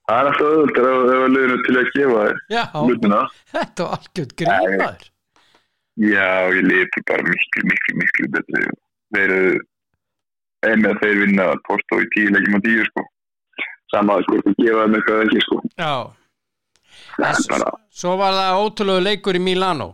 Það 0.07 0.17
er 0.17 0.27
alltaf 0.31 0.47
öðvöldar 0.47 0.87
ef 0.87 0.97
ef 0.97 1.21
að 1.21 1.31
liðinu 1.35 1.55
til 1.67 1.77
að 1.77 1.87
gefa 1.95 2.19
þér 2.25 2.41
Já, 2.51 2.63
hlutina. 2.81 3.21
Þetta 3.53 3.85
var 3.87 3.95
algjörð 3.97 4.35
grímaður 4.41 5.07
Já, 5.97 6.27
ég 6.53 6.67
lifi 6.67 7.03
bara 7.09 7.23
miklu, 7.25 7.63
miklu, 7.71 7.95
miklu 8.01 8.27
betri. 8.35 8.65
Þeir 9.15 9.33
eru 9.37 9.61
einu 10.67 10.91
að 10.91 10.99
þeir 11.01 11.21
vinna 11.23 11.47
Porto 11.67 11.99
í 12.03 12.09
tíu 12.13 12.33
leikjum 12.35 12.59
á 12.59 12.61
tíu, 12.67 12.83
sko. 12.91 13.05
Sama 13.93 14.17
að 14.17 14.23
sko, 14.25 14.37
þú 14.45 14.53
gefa 14.59 14.83
þeim 14.83 14.95
eitthvað 14.97 15.21
ekki, 15.25 15.41
sko. 15.45 15.57
Já. 15.79 15.91
Svo, 17.17 17.47
bara, 17.53 17.71
svo 17.89 18.13
var 18.19 18.33
það 18.37 18.61
ótrúlega 18.65 19.03
leikur 19.07 19.37
í 19.39 19.41
Milano. 19.41 19.89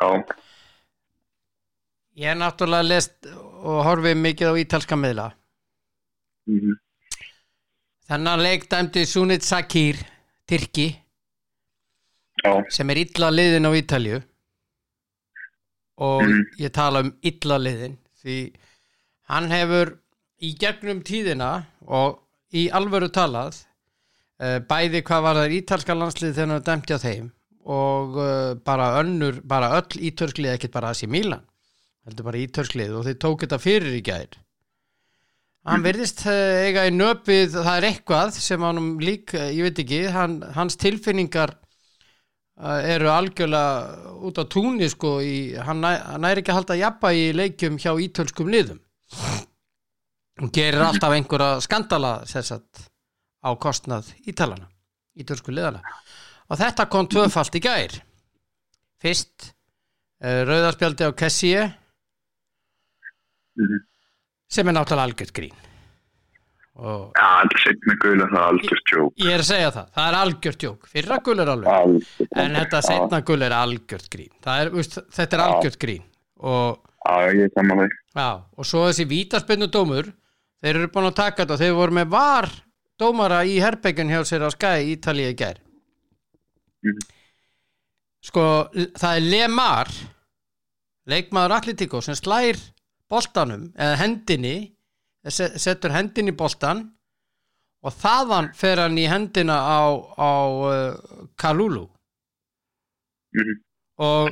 Já, 0.00 0.08
Ég 2.14 2.30
er 2.30 2.36
náttúrulega 2.38 2.86
lest 2.86 3.26
og 3.26 3.80
horfið 3.88 4.14
mikið 4.22 4.50
á 4.50 4.54
ítalska 4.62 4.94
miðla. 4.98 5.32
Mhm, 6.46 6.76
Þennan 8.06 8.42
leik 8.44 8.68
dæmdi 8.70 9.02
Sunit 9.08 9.42
Sakir 9.42 9.96
Tyrki 10.46 10.84
já, 12.44 12.52
sem 12.70 12.90
er 12.90 12.98
illa 13.00 13.30
liðin 13.32 13.64
á 13.66 13.72
Ítalju 13.74 14.22
og 15.98 16.22
Mhm. 16.22 16.42
ég 16.60 16.72
tala 16.72 17.00
um 17.00 17.14
illa 17.22 17.58
liðin 17.58 17.96
því 18.22 18.54
hann 19.28 19.48
hefur 19.50 19.98
í 20.42 20.52
gegnum 20.58 21.00
tíðina 21.02 21.64
og 21.88 22.20
í 22.54 22.68
alvöru 22.74 23.10
talað 23.12 23.58
uh, 24.42 24.60
bæði 24.68 25.02
hvað 25.06 25.24
var 25.26 25.40
það 25.40 25.56
ítalska 25.58 25.96
landslið 25.98 26.36
þegar 26.36 26.48
hann 26.48 26.58
er 26.58 26.68
dæmt 26.68 26.92
hjá 26.92 26.98
þeim 27.02 27.32
og 27.64 28.16
uh, 28.20 28.54
bara 28.64 28.92
önnur, 29.00 29.40
bara 29.44 29.72
öll 29.78 30.00
ítörklið 30.10 30.54
ekkert 30.54 30.74
bara 30.76 30.92
þessi 30.92 31.10
Mílan 31.10 31.44
heldur 32.04 32.28
bara 32.28 32.42
ítörklið 32.42 32.98
og 32.98 33.06
þeir 33.06 33.20
tók 33.24 33.44
þetta 33.44 33.58
fyrir 33.62 33.94
í 33.96 34.02
gær. 34.04 34.40
Hann 35.64 35.84
virðist 35.86 36.26
uh, 36.28 36.64
eiga 36.68 36.84
í 36.84 36.92
nöpið 36.92 37.56
það 37.56 37.76
er 37.78 37.88
eitthvað 37.88 38.34
sem 38.36 38.66
hann 38.68 38.82
lík, 39.00 39.32
uh, 39.32 39.48
ég 39.48 39.70
veit 39.70 39.80
ekki, 39.80 40.02
hann, 40.12 40.42
hans 40.56 40.76
tilfinningar 40.80 41.58
eru 42.54 43.08
algjörlega 43.10 44.12
út 44.28 44.36
á 44.38 44.44
túnni 44.46 44.86
sko 44.86 45.16
í, 45.26 45.56
hann, 45.58 45.80
næ, 45.82 45.96
hann 46.06 46.22
næri 46.22 46.44
ekki 46.44 46.52
að 46.52 46.58
halda 46.60 46.76
jafna 46.78 47.10
í 47.10 47.24
leikjum 47.34 47.80
hjá 47.82 47.90
ítölskum 47.98 48.52
liðum 48.52 48.78
og 50.42 50.50
gerir 50.54 50.82
alltaf 50.82 51.14
einhverja 51.14 51.60
skandala 51.62 52.14
sessat 52.26 52.88
á 53.44 53.50
kostnað 53.60 54.10
ítalana 54.26 54.66
ítölsku 55.14 55.54
liðana 55.54 55.82
og 56.50 56.60
þetta 56.60 56.88
kom 56.90 57.08
tvöfalt 57.08 57.56
í 57.56 57.62
gær. 57.64 57.98
Fyrst 59.00 59.50
uh, 60.24 60.42
rauðarspjaldi 60.48 61.08
á 61.08 61.10
Kessie 61.16 61.66
mhm. 63.58 63.84
sem 64.50 64.68
er 64.68 64.76
náttúrulega 64.76 65.10
algjört 65.10 65.34
grín. 65.36 65.60
Og 66.74 67.14
er 68.40 68.48
algjörst 68.48 68.88
tjók. 68.90 69.12
ég 69.22 69.30
er 69.30 69.44
að 69.44 69.46
segja 69.46 69.70
það, 69.76 69.90
það 69.94 70.08
er 70.08 70.16
algjört 70.18 70.64
jók 70.66 70.88
fyrra 70.90 71.20
gul 71.28 71.36
er 71.38 71.52
alveg. 71.52 71.70
Algjört. 71.70 72.40
En 72.42 72.58
þetta 72.58 72.80
setna 72.88 73.20
gul 73.28 73.46
er 73.46 73.54
algjört 73.54 74.10
grín. 74.10 74.32
Er, 74.42 74.72
veist, 74.74 74.98
Þetta 75.14 75.38
er 75.38 75.44
algjört 75.44 75.78
grín. 75.84 76.02
Og, 76.44 76.82
Já, 78.14 78.28
og 78.42 78.66
svo 78.66 78.88
þessi 78.88 79.06
vítaspinnu 79.06 79.70
dómur 79.70 80.10
Þeir 80.64 80.78
eru 80.80 80.88
búin 80.94 81.10
að 81.10 81.16
taka 81.18 81.42
þetta 81.44 81.58
þeir 81.60 81.74
voru 81.76 81.92
með 81.98 82.08
var 82.14 82.46
dómara 83.00 83.42
í 83.44 83.58
herbyggjan 83.60 84.08
hjá 84.14 84.22
sér 84.24 84.46
á 84.46 84.50
Skæ 84.54 84.70
í 84.80 84.94
Ítalíu 84.96 85.30
í 85.34 85.36
gær 85.36 85.58
Mhm. 86.84 87.00
Sko, 88.24 88.42
það 88.96 89.16
er 89.18 89.24
Lemar 89.24 89.88
leikmaður 91.08 91.54
Atletico 91.58 92.00
sem 92.04 92.16
slær 92.16 92.56
boltanum 93.10 93.66
eða 93.76 93.96
hendinni 94.00 94.54
se- 95.28 95.58
setur 95.60 95.92
hendinni 95.92 96.32
boltan 96.32 96.82
og 97.84 97.92
þaðan 97.92 98.50
fer 98.56 98.80
hann 98.80 98.96
í 99.00 99.04
hendina 99.08 99.56
á, 99.60 99.80
á 100.16 100.32
uh, 100.48 101.26
Kalulu 101.36 101.86
Mhm. 103.34 103.54
og 103.98 104.30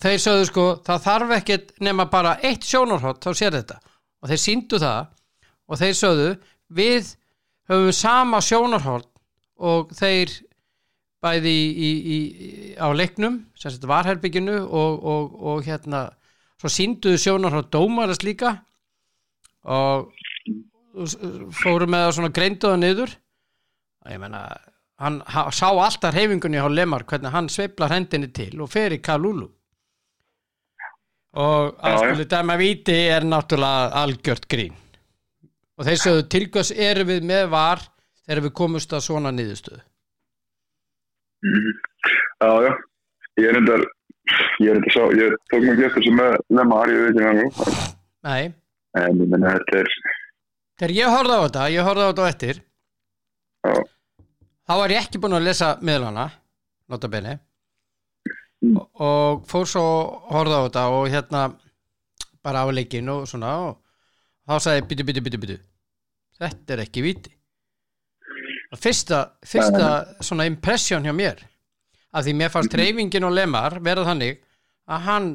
þeir 0.00 0.18
sögðu 0.20 0.46
sko 0.50 0.64
það 0.84 1.04
þarf 1.08 1.30
ekkert 1.40 1.72
nema 1.80 2.08
bara 2.10 2.36
eitt 2.42 2.64
sjónarhótt 2.64 3.20
þá 3.24 3.30
sér 3.34 3.52
þetta 3.60 3.78
og 4.22 4.28
þeir 4.28 4.42
síndu 4.44 4.80
það 4.82 5.06
og 5.66 5.80
þeir 5.80 5.96
sögðu 5.98 6.28
við 6.78 7.14
höfum 7.70 7.92
sama 7.96 8.40
sjónarhótt 8.44 9.08
og 9.56 9.90
þeir 9.96 10.32
bæði 11.24 11.52
í, 11.52 11.88
í, 11.88 11.90
í, 12.14 12.18
á 12.78 12.86
leiknum 12.94 13.40
sem 13.58 13.72
þetta 13.72 13.90
var 13.90 14.06
herbygginu 14.06 14.60
og, 14.62 15.00
og, 15.02 15.34
og 15.50 15.66
hérna 15.66 16.04
svo 16.60 16.70
sínduðu 16.70 17.18
sjónarhótt 17.20 17.72
dómarast 17.74 18.22
líka 18.26 18.52
og 19.66 20.12
fóru 21.56 21.88
með 21.90 22.06
það 22.06 22.14
svona 22.16 22.32
greinduða 22.36 22.76
niður. 22.80 23.10
Og 24.06 24.12
ég 24.14 24.20
menna 24.22 24.44
hann 25.02 25.18
ha- 25.28 25.50
sá 25.52 25.66
alltaf 25.68 26.14
reyfingunni 26.14 26.60
á 26.62 26.68
Lemar 26.70 27.04
hvernig 27.04 27.34
hann 27.34 27.50
sveiflar 27.52 27.92
hendinni 27.92 28.30
til 28.32 28.54
og 28.62 28.70
fer 28.72 28.94
í 28.96 29.00
Kalulu. 29.04 29.48
Og 31.36 31.74
að 31.84 31.98
skuli 32.00 32.24
dæma 32.30 32.54
víti 32.56 32.94
er 33.12 33.26
náttúrulega 33.28 33.90
algjört 34.04 34.46
grín 34.48 34.76
og 35.76 35.84
þeir 35.88 36.00
sögðu 36.02 36.24
tilgjörs 36.32 36.70
erum 36.72 37.08
við 37.10 37.26
með 37.28 37.48
var 37.52 37.82
þegar 38.26 38.42
við 38.46 38.52
komumst 38.60 38.92
að 38.96 39.04
svona 39.08 39.32
niðurstöðu 39.36 39.82
Mhm. 41.46 41.72
Já, 42.40 42.48
já. 42.64 42.72
Ég 43.38 43.48
er 43.50 43.56
endar, 43.60 43.82
ég 44.64 44.70
er 44.72 44.78
endar 44.78 44.92
sá, 44.94 45.02
ég 45.14 45.34
tók 45.52 45.66
ekki 45.68 45.84
eftir 45.86 46.04
sem 46.06 46.16
með 46.16 46.36
Lemar, 46.56 46.88
ég 46.90 47.02
veit 47.04 47.18
ekki 47.20 47.26
hann. 47.26 47.98
Nei, 48.24 48.54
En 48.96 49.20
ég 49.20 49.28
menna, 49.28 49.52
þetta 49.58 49.82
er, 49.82 49.90
þegar 50.80 50.94
ég 50.96 51.12
horfði 51.12 51.36
á 51.36 51.40
þetta 51.44 51.66
ég 51.74 51.84
horfði 51.86 52.06
á 52.06 52.10
þetta 52.10 52.24
á 52.24 52.30
eftir 52.32 52.60
já, 53.66 53.74
þá 54.66 54.72
var 54.80 54.94
ég 54.96 55.02
ekki 55.04 55.20
búin 55.20 55.36
að 55.36 55.44
lesa 55.50 55.68
miðlana 55.82 56.26
nota 56.88 57.08
bene 57.12 57.38
Mm. 58.64 58.78
og, 58.80 58.88
og 59.04 59.42
fór 59.46 59.66
svo 59.68 59.82
horfði 60.32 60.56
á 60.56 60.64
þetta 60.64 60.84
og 60.96 61.08
hérna 61.12 61.42
bara 62.42 62.64
á 62.64 62.66
leikinn 62.72 63.08
og 63.12 63.26
svona 63.28 63.50
og 63.68 63.76
þá 64.46 64.54
sagði 64.62 64.80
ég 64.80 64.88
byttu, 64.90 65.04
byttu, 65.08 65.22
byttu, 65.26 65.40
byttu 65.44 65.58
þetta 66.36 66.74
er 66.76 66.82
ekki 66.84 67.02
viti. 67.02 67.30
Og 68.74 68.78
fyrsta, 68.82 69.18
fyrsta 69.46 69.86
svona 70.26 70.44
impression 70.50 71.04
hjá 71.06 71.14
mér 71.16 71.38
af 72.16 72.24
því 72.26 72.34
mér 72.36 72.50
fannst 72.52 72.74
reyfingin 72.76 73.24
og 73.28 73.32
lemar 73.36 73.78
verða 73.84 74.04
þannig 74.10 74.40
að 74.90 75.04
hann 75.06 75.28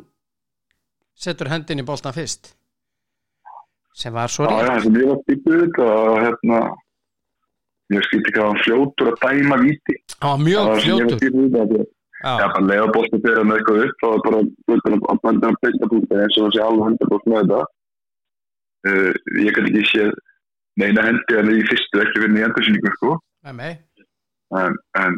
setur 1.21 1.49
hendin 1.51 1.81
í 1.81 1.85
boltan 1.87 2.13
fyrst 2.15 2.53
sem 3.97 4.13
var 4.15 4.31
svo 4.31 4.45
rétt. 4.47 4.67
það 4.67 4.83
sem 4.85 4.95
ég 4.99 5.09
var 5.09 5.19
þetta 5.27 5.87
og 5.87 6.19
hérna, 6.23 6.59
ég 7.95 8.05
skilti 8.07 8.33
hvað 8.35 8.47
hann 8.51 8.61
fljótur 8.65 9.11
að 9.11 9.17
dæma 9.25 9.57
víti. 9.65 9.97
hann 10.21 10.29
var 10.29 10.37
Það 10.37 10.45
mjög 10.45 10.61
sem 10.61 10.89
ég 10.91 11.11
var 11.11 11.19
fljótur. 11.19 11.85
bara 12.21 12.65
leiða 12.69 12.87
bóttu 12.95 13.19
fyrir 13.25 13.37
hann 13.41 13.53
eitthvað 13.57 13.83
upp 13.87 14.07
og 14.07 14.23
bara 14.27 14.39
hlutur 14.41 14.95
að 14.95 15.21
beina 15.25 15.91
punkti 15.91 16.21
eins 16.21 16.37
og 16.37 16.43
það 16.47 16.55
sé 16.55 16.61
alveg 16.67 16.85
hendur 16.87 17.11
bótt 17.15 17.25
með 17.31 17.41
þetta. 17.41 17.61
Uh, 18.87 19.11
ég 19.45 19.53
kann 19.53 19.67
ekki 19.69 19.83
sé 19.91 20.07
neina 20.81 21.03
hendi 21.05 21.35
hann 21.37 21.51
í 21.53 21.59
fyrstu 21.69 21.99
ekki 22.01 22.23
vinna 22.23 22.39
í 22.41 22.45
endursýningu, 22.47 22.93
sko. 22.95 23.17
En, 24.57 24.77
en, 24.97 25.17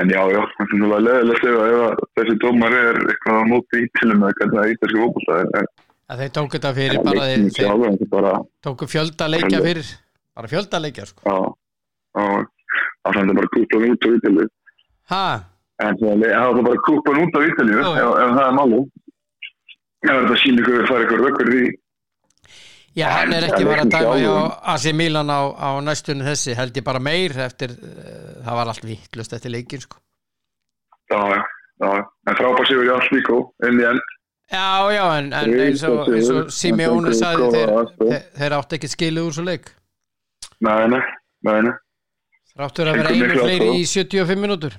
en 0.00 0.10
já, 0.10 0.20
já, 0.34 0.40
það 0.56 0.72
svona 0.72 0.98
leðilegt 1.04 1.46
ef 1.46 1.58
að- 1.62 1.76
að 1.84 2.00
þessi 2.18 2.34
dómar 2.42 2.74
er 2.80 2.98
eitthvað 3.04 3.38
á 3.38 3.44
móti 3.52 3.82
ítilum 3.86 4.24
eða 4.26 4.34
hvernig 4.40 4.58
það 4.58 4.72
ítalski 4.74 5.02
fókbólta. 5.04 5.38
En, 5.60 5.70
að 6.10 6.20
þeir 6.24 6.32
tóku 6.40 6.56
þetta 6.58 6.74
fyrir 6.80 7.00
bara 7.06 7.28
þeir, 7.30 7.46
þeir 7.56 8.10
bara 8.16 8.32
tóku 8.66 8.90
fjölda 8.90 9.30
leikja 9.30 9.62
fyrir 9.68 9.88
bara 10.36 10.50
fjölda 10.52 10.82
leikja 10.82 11.06
sko. 11.06 11.22
Já, 11.30 11.36
og 12.20 12.50
það 13.06 13.22
er 13.22 13.38
bara 13.38 13.54
kúpan 13.54 13.88
út 13.92 14.04
á 14.04 14.08
en 15.86 15.96
það 16.02 16.22
er 16.26 16.36
það 16.36 16.62
bara 16.66 16.84
kúpan 16.90 17.22
út 17.22 17.36
á 17.36 17.40
Já, 17.96 18.06
ef, 18.26 18.30
það 18.36 18.46
er 18.50 18.54
máli 18.58 18.78
ef 20.06 20.14
þetta 20.20 20.36
sýnir 20.42 20.62
ykkur 20.66 20.82
að 20.82 20.88
fara 20.90 21.06
ykkur 21.06 21.24
rökkur 21.26 21.50
í 21.56 21.64
já 22.96 23.06
hann 23.12 23.34
er 23.36 23.46
ekki 23.50 23.68
bara 23.68 23.84
að 23.84 23.92
dæma 23.94 24.16
hjá. 24.20 24.34
AC 24.74 24.88
Milan 24.96 25.30
á, 25.32 25.40
á 25.52 25.68
næstunni 25.84 26.26
þessi 26.26 26.56
held 26.58 26.76
ég 26.80 26.86
bara 26.86 27.02
meir 27.02 27.36
eftir 27.46 27.76
uh, 27.76 28.42
það 28.46 28.58
var 28.60 28.72
allt 28.72 28.88
vittlust 28.88 29.36
eftir 29.36 29.54
leikin 29.54 29.84
sko. 29.84 30.00
Já, 31.12 31.20
já, 31.36 31.40
já, 31.84 31.90
en 32.02 32.38
frábær 32.40 32.68
sigur 32.68 32.88
í 32.88 32.92
allt 32.94 33.12
líka 33.14 33.40
inn 33.68 33.82
í 33.82 33.88
end. 33.92 34.12
Já, 34.50 34.66
já, 34.94 35.04
en, 35.18 35.32
en 35.34 35.56
eins 35.66 35.82
og, 35.86 36.06
eins 36.14 36.30
og 36.30 36.52
Simeone 36.54 37.14
sagði 37.18 37.50
þeir, 37.54 37.90
þeir, 37.98 38.20
þeir 38.38 38.54
átti 38.60 38.78
ekki 38.78 38.90
skilið 38.92 39.28
úr 39.28 39.34
svo 39.34 39.46
leik. 39.46 39.72
Nei, 40.62 40.86
nei, 40.92 41.02
nei, 41.46 41.58
nei. 41.66 41.74
Þráttur 42.56 42.88
að 42.88 43.00
vera 43.02 43.12
einu 43.12 43.40
fleiri 43.42 43.72
í 43.76 43.82
75 43.84 44.40
minútur 44.40 44.76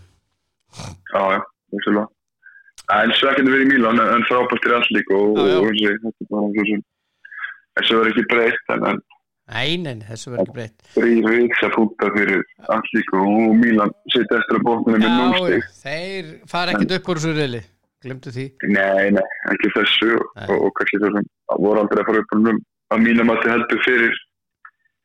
Já, 1.14 1.22
já, 1.36 1.42
vissulega. 1.76 2.08
En 2.96 3.12
svekkandi 3.20 3.52
verið 3.52 3.68
í 3.68 3.70
Mílan, 3.74 4.00
en 4.02 4.24
frábært 4.30 4.66
er 4.66 4.78
allt 4.78 4.94
líka 4.96 5.16
og, 5.18 5.38
og 5.38 5.68
þessi, 5.68 5.92
þetta 6.04 6.26
er 6.26 6.30
bara 6.32 6.50
svo 6.56 6.66
sem 6.70 6.84
þessu 7.78 8.00
verður 8.00 8.12
ekki 8.14 8.26
breytt 8.34 8.74
en, 8.76 8.86
nei, 9.54 9.78
nei, 9.84 9.96
þessu 10.10 10.34
verður 10.34 10.44
ekki 10.44 10.56
breytt 10.58 10.92
þrýr 10.98 11.30
viksa 11.34 11.72
púnta 11.76 12.12
fyrir 12.16 12.44
allt 12.76 12.94
líka 12.98 13.24
og 13.24 13.56
Mílan 13.62 13.96
sitt 14.14 14.36
eftir 14.40 14.60
að 14.60 14.66
bóknum 14.68 14.98
með 14.98 15.08
já, 15.08 15.16
nústig. 15.22 15.68
þeir 15.84 16.32
fara 16.52 16.76
ekkit 16.76 16.96
upp 17.00 17.12
úr 17.14 17.22
þessu 17.22 17.36
reyli 17.38 17.64
glemdu 18.06 18.34
því 18.36 18.48
Nei, 18.74 19.08
nei, 19.18 19.26
ekki 19.54 19.74
þessu 19.78 20.12
Nei. 20.18 20.46
og, 20.48 20.58
og 20.58 20.76
kannski 20.80 21.02
sem 21.04 21.22
að 21.22 21.64
voru 21.66 21.84
aldrei 21.84 22.04
að 22.04 22.12
fara 22.12 22.24
upp 22.26 22.38
um 22.38 22.52
að 22.52 23.04
mínum 23.04 23.34
að 23.34 23.42
þið 23.44 23.56
heldur 23.56 23.82
fyrir 23.88 24.22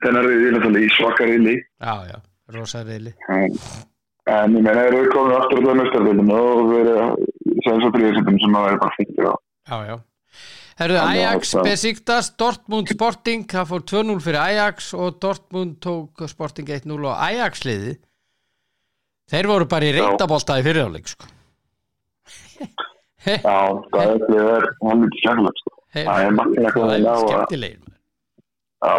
þennar 0.02 0.29
náttúrulega 0.29 0.87
í 0.87 0.93
svaka 0.97 1.31
reyði 1.31 1.57
já, 1.62 1.95
já, 2.11 2.19
rosa 2.57 2.83
reyli 2.87 3.14
en, 3.33 3.57
en 4.31 4.59
ég 4.59 4.67
meina, 4.67 4.76
þeir 4.79 4.99
eru 5.00 5.14
komin 5.14 5.38
aftur 5.38 5.62
á 5.62 5.67
það 5.67 5.79
mestarveldinu 5.81 6.43
og 6.43 6.73
verið 6.73 7.00
segja 7.62 7.81
svo 7.83 7.91
þrýðisöndum 7.95 8.41
sem 8.43 8.57
að 8.57 8.67
vera 8.69 8.81
bara 8.83 8.97
fyrir 8.97 9.29
á. 9.29 9.35
Já, 9.71 9.76
já. 9.88 9.97
Herru, 10.83 10.97
Ajax 11.03 11.55
það- 11.55 11.67
Besiktas, 11.69 12.31
Dortmund 12.39 12.89
Sporting, 12.93 13.45
það 13.51 13.69
fór 13.73 13.85
2-0 13.93 14.21
fyrir 14.25 14.41
Ajax 14.43 14.93
og 14.95 15.19
Dortmund 15.23 15.79
tók 15.85 16.25
Sporting 16.29 16.69
1-0 16.69 17.07
og 17.07 17.15
Ajax 17.29 17.62
liði. 17.69 17.97
Þeir 19.33 19.47
voru 19.49 19.67
bara 19.71 19.87
í 19.89 19.93
reyndaboltaði 19.97 20.65
fyriráleik, 20.67 21.09
sko. 21.09 21.27
Já, 23.23 23.39
það 23.95 24.03
er 24.03 24.19
því 24.27 24.37
að 24.37 24.47
það 24.47 24.55
er 24.59 24.65
skemmtilegt 25.23 25.61
sko. 25.62 25.73
Það 25.93 26.03
er 26.03 26.31
það 26.75 26.95
er 26.97 27.03
ná 27.03 27.12
að- 27.12 27.23
skemmtilegir. 27.23 27.79
Já, 28.83 28.95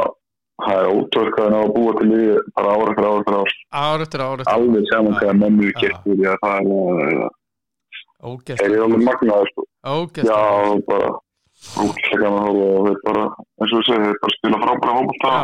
það 0.64 0.78
er 0.80 0.88
það 1.36 1.50
ná 1.52 1.58
að 1.60 1.74
búa 1.76 1.94
til 2.00 2.08
lífi 2.14 2.38
bara 2.56 2.76
ára 2.78 2.94
fyrir 2.96 3.10
ára 3.10 3.24
fyrir 3.28 3.40
ára. 3.42 3.56
Ár 3.84 4.04
eftir 4.06 4.24
ár 4.24 4.40
eftir 4.40 4.54
Alveg 4.54 4.86
saman 4.94 5.18
hvað 5.20 5.36
mennu 5.42 5.68
Já. 5.68 5.80
kert 5.82 6.00
fyrir 6.08 6.28
að 6.32 6.40
það 6.46 6.56
er 6.64 7.30
Ógæst. 8.24 8.62
eru 8.64 8.84
alveg 8.86 9.04
magnaði 9.10 9.46
sko. 9.52 9.62
Ógæst. 9.84 10.30
Já, 10.32 10.82
bara 10.88 11.10
ótrúlega 11.74 12.22
gaman 12.24 12.40
að 12.40 12.48
horfa 12.48 12.70
og 12.78 12.88
þeir 12.88 13.02
bara, 13.08 13.26
eins 13.60 13.74
og 13.74 13.78
þú 13.78 13.84
segir, 13.88 14.06
þeir 14.08 14.22
bara 14.24 14.38
spila 14.38 14.62
frábæra 14.64 14.96
Já, 15.34 15.44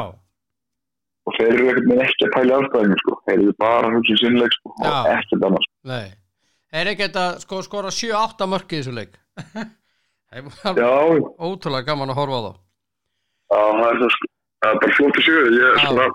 og 1.26 1.36
þeir 1.38 1.52
eru 1.54 1.68
ekkert 1.72 1.90
með 1.90 2.02
ekki 2.06 2.28
að 2.28 2.34
pæla 2.36 2.58
afstæðingum 2.60 3.02
sko. 3.04 3.18
Þeir 3.28 3.38
eru 3.40 3.54
bara 3.64 3.90
að 3.90 3.96
hugsa 3.98 4.16
í 4.16 4.22
sinnleik 4.24 4.58
sko. 4.58 4.74
og 4.76 4.88
Já. 4.88 4.98
ekkert 5.18 5.46
annars. 5.50 5.70
nei. 5.92 6.08
Þeir 6.70 6.82
eru 6.82 6.94
ekkert 6.96 7.20
að 7.24 7.38
sko, 7.46 7.62
skora 7.66 7.94
7-8 7.94 8.50
mörk 8.50 8.74
í 8.74 8.82
þessu 8.82 8.96
leik. 8.98 9.20
Það 10.30 10.78
er 10.78 11.24
ótrúlega 11.42 11.88
gaman 11.88 12.12
að 12.14 12.20
horfa 12.22 12.38
á 12.38 12.42
þá. 12.46 12.52
já, 13.50 13.62
það 13.80 13.88
er 13.90 13.98
það 14.04 14.12
sko. 14.14 14.28
Það 14.60 14.70
er 14.70 14.80
bara 14.84 14.96
flott 15.00 15.18
að 15.18 15.26
sjöðu. 15.26 15.54
Ég 15.56 15.64
er 15.70 15.80
svona, 15.82 16.06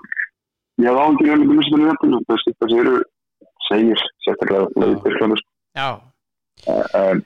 ég 0.79 0.87
hef 0.87 0.99
áhengjur 1.01 1.31
hefði 1.33 1.47
búin 1.49 1.59
er 1.65 1.83
jöfnum. 1.89 2.13
Það 2.29 2.35
er 2.35 2.55
það 2.61 2.77
eru 2.79 2.93
segir, 3.67 4.03
sérstaklega, 4.23 4.67
leikir 4.79 5.17
Já. 5.75 5.89
en 6.95 7.25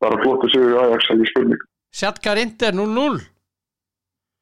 bara 0.00 0.20
flott 0.22 0.46
að 0.46 0.54
séu 0.54 0.78
Ajax 0.80 1.10
ekki 1.12 1.28
spurning 1.30 1.64
Sjatkar 1.94 2.40
Inter 2.42 2.74
0-0. 2.74 3.20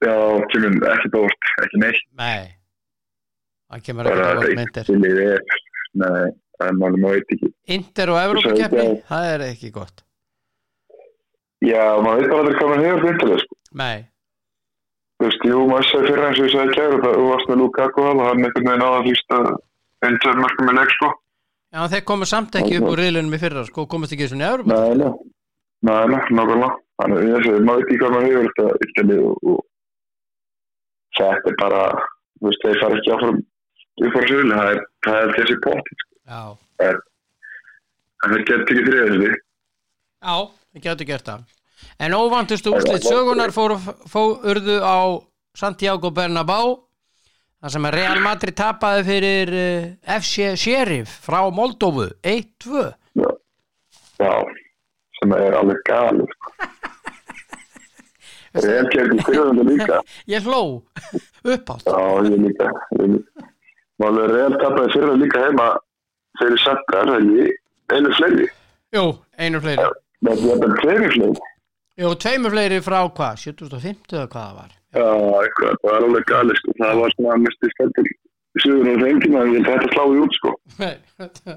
já, 0.03 0.15
kemur 0.53 0.87
ekki 0.93 1.11
bórt, 1.13 1.51
ekki 1.65 1.81
neitt 1.83 2.07
Nei. 2.19 2.47
Það 3.73 3.83
kemur 3.89 4.09
ekki 4.09 4.23
að 4.29 4.87
til 4.89 4.97
í 4.99 5.11
þér 5.19 5.43
nei, 6.03 6.31
en 6.65 6.79
maður 6.81 6.97
maður 7.03 7.19
veit 7.19 7.35
ekki 7.37 7.51
Inter 7.77 8.13
og 8.15 8.21
Evrópakeppni, 8.23 8.87
það 9.11 9.29
er 9.35 9.45
ekki 9.51 9.71
gott. 9.75 10.03
já, 11.63 11.85
maður 12.03 12.23
veit 12.23 12.31
bara 12.33 12.41
aldrei 12.43 12.57
hvað 12.59 12.73
maður 12.73 12.89
hefur 12.89 13.07
þetta 13.21 13.43
sko. 13.45 13.59
Nei, 13.83 13.99
þú 15.21 15.29
veist, 15.29 15.45
jú, 15.53 15.59
maður 15.71 15.91
sagði 15.91 16.09
fyrir 16.11 16.25
eins 16.29 16.41
og 16.41 16.49
ég 16.49 16.55
sagði 16.57 16.79
kæru 16.79 17.03
það, 17.05 17.19
þú 17.21 17.27
varst 17.31 17.53
með 17.53 17.61
Lukaku 17.63 18.07
og 18.09 18.25
hann 18.27 18.47
einhvern 18.49 18.71
veginn 18.71 18.87
áða 18.89 19.05
flýst 19.07 19.37
að 19.39 19.51
tveir 20.03 20.41
mörgum 20.43 20.67
með 20.71 20.79
leik 20.81 20.97
sko 20.97 21.13
já 21.73 21.85
þeir 21.95 22.03
komu 22.11 22.27
samt 22.29 22.57
ekki 22.59 22.81
upp 22.81 22.91
úr 22.91 23.01
riðlunum 23.01 23.37
í 23.37 23.41
fyrra, 23.41 23.63
sko, 23.69 23.87
komast 23.89 24.13
ekki 24.17 24.27
svona 24.33 24.45
í 24.45 24.51
Evrópa. 24.51 25.13
Nei, 25.89 26.03
nákvæmlega 26.13 26.71
þannig 27.03 27.23
að 27.23 27.47
segi, 27.47 27.63
maður 27.67 27.81
veit 27.81 27.87
ekki 27.87 28.01
hvað 28.03 28.15
maður 28.15 28.29
hefur 28.29 28.51
þetta 28.51 28.87
ykkurli 28.87 29.17
og, 29.23 29.47
og 29.53 29.63
þetta 31.19 31.53
er 31.53 31.57
bara, 31.63 31.81
þú 32.39 32.51
veist, 32.51 32.67
þeir 32.67 32.83
fara 32.83 33.01
ekki 33.01 33.15
áfram 33.17 33.41
upp 34.03 34.19
á 34.19 34.23
sjölu, 34.29 34.53
það 34.53 34.71
er, 34.73 34.85
það 35.07 35.19
er 35.23 35.35
þessi 35.39 35.59
pott 35.67 35.93
Já, 36.33 36.43
en 36.83 38.37
þeir 38.37 38.47
gett 38.51 38.73
ekki 38.75 38.87
þriðið 38.87 39.27
já, 40.23 40.37
við 40.73 40.87
getum 40.87 41.11
gert 41.11 41.29
það. 41.29 41.45
En 41.99 42.15
óvantustu 42.15 42.73
úrslit 42.73 43.05
sögunar 43.05 43.53
fóru, 43.55 43.77
fóru 44.09 44.39
urðu 44.53 44.79
á 44.79 45.19
Santiago 45.59 46.13
Bernabéu, 46.15 46.77
þar 47.63 47.75
sem 47.75 47.89
Real 47.95 48.23
Madrid 48.23 48.57
tapaði 48.59 49.03
fyrir 49.09 49.53
uh, 49.53 49.89
FC 50.19 50.53
Sheriff 50.59 51.19
frá 51.27 51.43
Moldófu, 51.51 52.09
1-2. 52.23 52.87
Já, 54.23 54.35
sem 55.23 55.35
er 55.39 55.55
alveg 55.55 55.83
galið. 55.87 56.33
sko. 56.35 56.71
Real 58.63 58.89
gerði 58.93 59.23
fyrir 59.25 59.63
líka. 59.65 60.01
Ég 60.35 60.45
hló 60.45 60.83
uppátt. 61.47 61.87
Já, 61.87 62.03
ég 62.27 62.37
líka. 62.43 62.69
Ég 62.99 63.15
líka. 63.15 63.47
Málega 64.03 64.29
Real 64.33 64.59
tapaði 64.59 64.93
fyrir 64.97 65.17
líka 65.23 65.47
heima 65.47 65.69
fyrir 66.41 66.61
settar, 66.61 67.15
eða 67.15 67.47
einu 67.93 68.13
fleiri. 68.19 68.51
Jú, 68.93 69.07
einu 69.41 69.63
fleiri. 69.63 69.89
Með 70.27 70.45
þetta 70.45 70.71
fleiri 70.83 71.11
fleiri. 71.15 71.49
Jú, 72.03 72.13
tveimur 72.25 72.55
fleiri 72.55 72.81
frá 72.85 73.01
hvað, 73.07 73.41
750 73.47 74.17
eða 74.19 74.29
hvað 74.33 74.47
það 74.47 74.55
var. 74.61 74.71
Já, 74.93 75.09
eitthvað, 75.41 75.75
það 75.83 75.89
var 75.89 76.07
alveg 76.09 76.29
galið, 76.29 76.61
sko. 76.61 76.77
Það 76.81 77.03
var 77.03 77.17
svona 77.17 77.41
mest 77.47 77.69
í 77.69 77.73
þeim 77.73 79.21
tíma, 79.23 79.45
en 79.47 79.53
ég 79.55 79.69
held 79.69 79.69
þetta 79.71 79.93
sláði 79.95 80.25
út, 80.27 80.41
sko. 80.41 80.55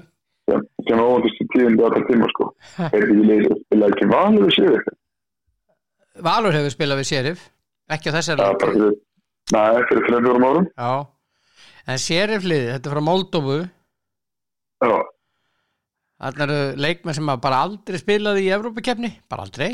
Nei, 0.46 0.54
Já, 0.54 0.58
sem 0.86 1.00
óvandist 1.02 1.40
í 1.42 1.46
tíundi 1.54 1.82
átta 1.86 2.02
tíma, 2.06 2.26
sko. 2.30 2.44
Er 2.86 3.02
ekki 3.02 3.16
leysið 3.26 3.50
að 3.54 3.60
spila 3.64 3.88
ekki 3.92 4.08
vanlega 4.12 4.54
sjöður? 4.56 4.84
Valur 6.26 6.56
hefur 6.56 6.72
spilað 6.74 7.00
við 7.02 7.08
Sheriff, 7.10 7.42
ekki 7.92 8.12
á 8.12 8.16
þessari 8.16 8.44
Já, 8.46 8.52
bara 8.62 8.76
fyrir, 8.76 8.94
næ, 9.56 9.62
fyrir 9.90 10.06
þreim 10.06 10.28
fjórum 10.28 10.46
árum. 10.50 10.68
Já, 10.78 10.92
en 11.92 12.00
Sheriff 12.06 12.46
liði, 12.46 12.70
þetta 12.76 12.88
er 12.90 12.94
frá 12.96 13.04
Moldófu, 13.10 13.58
Já, 14.86 14.94
þarna 16.22 16.46
eru 16.46 16.60
leikmenn 16.86 17.16
sem 17.18 17.30
bara 17.42 17.60
aldrei 17.66 17.98
spilaði 18.00 18.46
í 18.46 18.50
Evrópakefni, 18.56 19.10
bara 19.28 19.46
aldrei. 19.48 19.70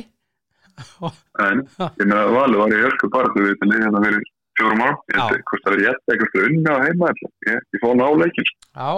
En 1.42 1.60
ég 1.68 2.06
meina 2.06 2.22
að 2.24 2.32
Valur 2.38 2.62
var 2.64 2.72
í 2.72 2.80
hörku 2.80 3.08
barðu 3.12 3.42
við 3.44 3.58
til 3.60 3.72
hérna 3.74 4.00
fyrir 4.06 4.22
fjórum 4.58 4.80
árum. 4.86 5.00
Ég 5.12 5.18
Já. 5.20 5.24
veit 5.34 5.44
hvort 5.50 5.64
það 5.66 5.74
er 5.76 5.82
ég 5.84 5.98
eitthvað 6.12 6.30
fyrir 6.32 6.46
unni 6.48 6.72
á 6.72 6.76
heima. 6.86 7.10
ætla. 7.12 7.28
Ég, 7.50 7.80
fóð 7.82 7.94
ná 8.00 8.06
leikin. 8.22 8.48
sko. 8.48 8.58
Já, 8.72 8.90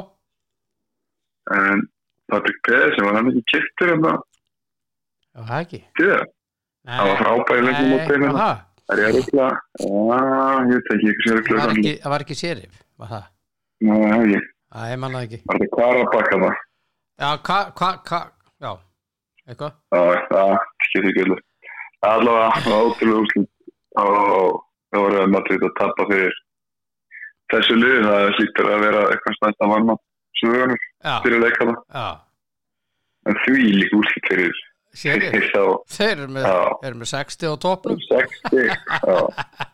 En 1.52 1.82
Patrik 2.32 2.58
Peð 2.64 2.94
sem 2.96 3.04
var 3.04 3.18
hann 3.18 3.28
ekki 3.32 3.42
kiptur 3.52 3.90
hérna 3.92 4.12
já, 5.34 5.40
það 5.44 5.58
ekki. 5.60 5.80
til 5.98 6.08
það. 6.08 6.24
Það 6.84 7.08
var 7.10 7.20
frábæri 7.20 7.66
þeim 8.08 8.24
hérna. 8.24 8.38
það, 8.38 8.62
Er 8.92 9.00
ég 9.00 9.06
að 9.08 9.14
ég 10.68 10.80
ekki, 10.94 11.06
ég 11.08 11.20
sé 11.24 11.36
það 11.48 11.60
var 11.60 11.72
ekki, 11.74 11.92
það 12.04 12.12
var 12.14 12.24
ekki 12.24 12.36
var 13.00 13.08
það? 13.14 13.24
Nei, 13.84 13.96
ekki. 14.24 14.40
Æ, 14.74 14.78
ég 14.90 14.98
manna 15.00 15.20
það 15.20 15.26
ekki. 15.28 15.40
Var 15.48 15.60
það 15.62 15.70
Karabakka 15.76 16.40
það? 16.42 16.58
Já, 17.24 17.28
hvað, 17.48 17.72
já, 18.64 18.70
eitthvað? 19.48 19.76
Það 19.94 20.54
skilði 20.88 21.12
ekki 21.12 21.24
öllu. 21.24 21.38
Allavega, 22.04 22.48
það 22.60 22.72
var 22.74 22.88
ótrúlega 22.90 23.20
úrslit 23.24 23.50
og 24.04 24.60
það 24.92 25.04
voru 25.04 25.20
að 25.22 25.32
Madrid 25.32 25.64
að 25.64 25.76
tappa 25.80 26.06
fyrir 26.10 26.40
þessu 27.54 27.78
liði. 27.80 28.02
Það 28.04 28.28
hlýttur 28.38 28.70
að 28.74 28.84
vera 28.84 29.04
eitthvað 29.14 29.38
stæðst 29.38 29.64
að 29.64 29.72
vanna 30.42 30.76
sögurnar 30.76 30.78
Já, 31.04 31.14
fyrir 31.24 31.40
leikana. 31.44 31.74
já, 31.94 32.20
En 33.26 33.34
því 33.44 33.60
líka 33.80 33.96
úrslit 33.96 34.26
fyrir 34.30 34.52
þeir 34.94 36.12
eru 36.22 36.26
með, 36.30 36.44
eru 36.86 36.98
með 37.00 37.08
60 37.10 37.48
á 37.50 37.54
topnum. 37.58 37.98
60. 37.98 38.68
Já, 38.68 39.16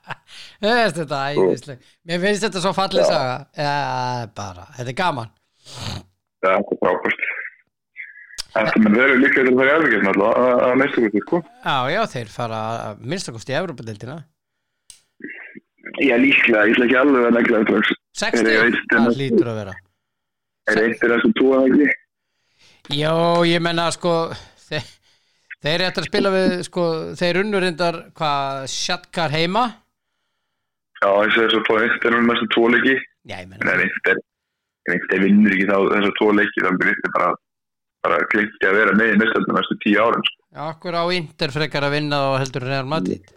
Þetta 0.60 0.76
er 0.84 0.94
þetta 0.96 1.18
æðisleg. 1.34 1.78
Mér 2.08 2.20
finnst 2.22 2.44
þetta 2.46 2.60
svo 2.62 2.72
fallið 2.76 3.04
saga. 3.08 3.34
Já, 3.56 4.26
bara, 4.36 4.64
þetta 4.78 4.88
er 4.88 4.96
gaman. 5.00 5.30
það 6.40 6.54
er 6.54 6.80
frábært. 6.80 7.26
Þetta 8.54 8.80
menn 8.82 8.96
þeir 8.96 9.04
eru 9.10 9.18
líka 9.20 9.34
til 9.44 9.50
að 9.52 9.58
fara 9.60 9.70
í 9.70 9.74
alltaf 10.10 10.40
að- 10.40 10.62
að 10.70 10.78
gutti, 11.04 11.20
sko. 11.26 11.42
Já, 11.64 11.76
já, 11.94 12.00
þeir 12.14 12.28
fara 12.38 12.60
að 12.88 13.04
minnstakost 13.12 13.50
í 13.52 13.58
Evropadeildina 13.60 14.16
Já, 16.00 16.16
líklega, 16.16 16.64
ég 16.70 16.74
ætla 16.78 16.86
ekki 16.86 16.96
alveg 17.02 17.26
að 17.28 17.36
negla 17.36 17.60
þetta. 17.60 17.82
sko. 17.84 17.94
60, 18.24 18.44
Þeir 18.46 18.58
eru 18.64 18.80
það 18.90 19.16
lítur 19.20 19.50
að 19.52 19.58
vera 19.60 19.74
Er 20.68 20.80
eitt 20.84 21.02
er 21.04 21.14
þessu 21.16 21.30
tóa 21.38 21.60
ekki? 21.66 21.88
Já, 22.98 23.12
ég 23.48 23.62
menna 23.62 23.86
sko 23.94 24.12
þeir, 24.66 24.86
þeir 25.62 25.74
eru 25.76 25.86
eftir 25.88 26.04
að 26.04 26.08
spila 26.10 26.32
við 26.34 26.56
sko, 26.66 26.84
þeir 27.20 27.38
unnur 27.44 27.64
reyndar 27.64 28.00
hvað 28.18 28.66
Sjatkar 28.72 29.32
heima 29.34 29.64
Já, 31.00 31.08
ég 31.24 31.32
segi 31.36 31.54
svo 31.54 31.62
fór 31.64 31.86
eitt 31.86 32.04
er 32.04 32.12
núna 32.12 32.34
næstu 32.34 32.46
tvo 32.52 32.66
leiki. 32.68 32.92
Já, 33.24 33.38
ég 33.40 33.46
En 33.46 33.52
menna 33.54 33.72
ef 33.72 33.86
eitt 33.86 34.10
er, 34.12 34.18
ef 34.84 34.92
eitt 34.96 35.14
er 35.16 35.22
vinnur 35.24 35.54
ekki 35.56 35.68
þá 35.70 35.76
þessu 35.94 36.10
tvo 36.18 36.28
leiki, 36.36 36.64
þá 36.66 36.70
byrjir 36.82 36.98
þetta 36.98 37.12
bara, 37.14 37.30
bara 38.04 38.18
klinki 38.34 38.68
að 38.68 38.76
vera 38.76 38.96
með 38.98 39.14
í 39.14 39.20
mestöldum 39.22 39.56
næstu 39.56 39.76
tíu 39.80 40.02
árum, 40.02 40.26
sko. 40.28 40.36
Já, 40.50 40.60
okkur 40.66 40.98
á 41.00 41.04
Inter 41.16 41.54
frekar 41.54 41.86
að 41.88 41.94
vinna 41.96 42.18
og 42.32 42.36
heldur 42.42 42.66
Real 42.68 42.90
Madrid 42.90 43.32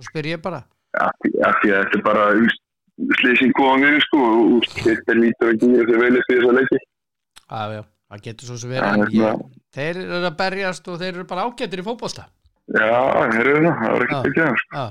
og 0.00 0.06
spyr 0.08 0.32
ég 0.32 0.42
bara 0.42 0.64
Af 0.98 1.14
því 1.22 1.30
að 1.44 1.84
þetta 1.84 1.98
er 2.00 2.02
bara 2.02 2.26
slýsing 3.20 3.54
góðan 3.58 3.86
við, 3.86 3.98
sko, 4.06 4.20
og 4.56 4.68
þetta 4.80 5.14
er 5.14 5.20
lítur 5.20 5.52
að 5.52 5.62
gera 5.64 5.86
þau 5.90 6.00
veilist 6.04 6.30
í 6.30 6.36
þessa 6.38 6.56
leiki. 6.58 6.80
Já, 7.50 7.62
já, 7.74 7.82
það 8.10 8.24
getur 8.26 8.50
svo 8.50 8.58
sem 8.62 8.72
verið 8.74 8.88
en 8.90 9.04
hérna. 9.10 9.32
Þeir 9.74 10.00
eru 10.04 10.20
að 10.26 10.36
berjast 10.40 10.88
og 10.90 10.98
þeir 11.00 11.12
eru 11.14 11.26
bara 11.30 11.46
ágættir 11.46 11.82
í 11.82 11.86
fótbolta 11.86 12.26
Já, 12.70 13.00
heyrðu 13.34 13.60
það, 13.64 13.78
það 13.80 13.94
var 13.94 14.02
Já. 14.02 14.06
ekkert 14.06 14.28
ekki 14.30 14.42
það, 14.44 14.58
sko. 14.62 14.80
Já 14.80 14.88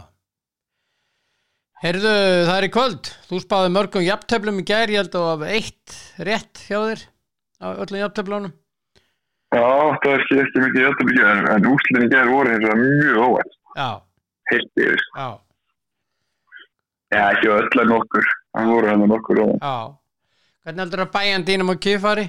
Heyrðu, 1.80 2.14
það 2.50 2.58
er 2.58 2.66
í 2.68 2.72
kvöld 2.76 3.10
Þú 3.30 3.38
spáði 3.40 3.70
mörgum 3.72 4.04
jafntöflum 4.04 4.58
í 4.60 4.66
gær 4.68 4.92
Ég 4.92 5.00
held 5.00 5.14
að 5.16 5.28
það 5.30 5.38
var 5.44 5.54
eitt 5.56 6.00
rétt 6.28 6.64
hjá 6.68 6.80
þér 6.90 7.04
á 7.60 7.68
öllum 7.72 8.02
jafntöflunum 8.02 8.56
Já, 9.50 9.64
það 9.64 10.10
er 10.12 10.24
ekki, 10.24 10.40
ekki 10.44 10.64
mikið 10.66 11.06
mikið, 11.10 11.30
en, 11.56 11.70
úslinni 11.72 12.10
gerð 12.12 12.34
voru 12.36 12.52
vegar 12.54 12.82
mjög 12.84 13.22
óvægt, 13.24 13.56
heilt 14.52 14.84
yfir, 14.84 15.00
sko. 15.02 15.24
já, 15.24 15.30
Já, 17.10 17.24
ekki 17.34 17.50
öll 17.50 17.82
en 17.82 17.90
nokkur, 17.90 18.26
það 18.54 18.68
voru 18.70 18.90
hann 18.92 19.08
nokkur 19.10 19.40
óvægt. 19.42 19.64
já 19.64 19.78
Hvernig 20.64 20.84
heldur 20.84 21.02
að 21.06 21.14
bæjan 21.16 21.46
dínum 21.48 21.72
á 21.74 21.76
kifari? 21.82 22.26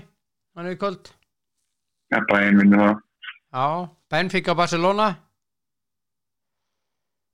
Hann 0.56 0.66
er 0.70 0.76
í 0.76 0.80
kvöld 0.80 1.10
Já, 2.10 2.18
bæinn 2.30 2.56
minni 2.56 2.78
það. 2.80 3.02
Já, 3.52 3.66
Benfica 4.10 4.54
Barcelona 4.54 5.10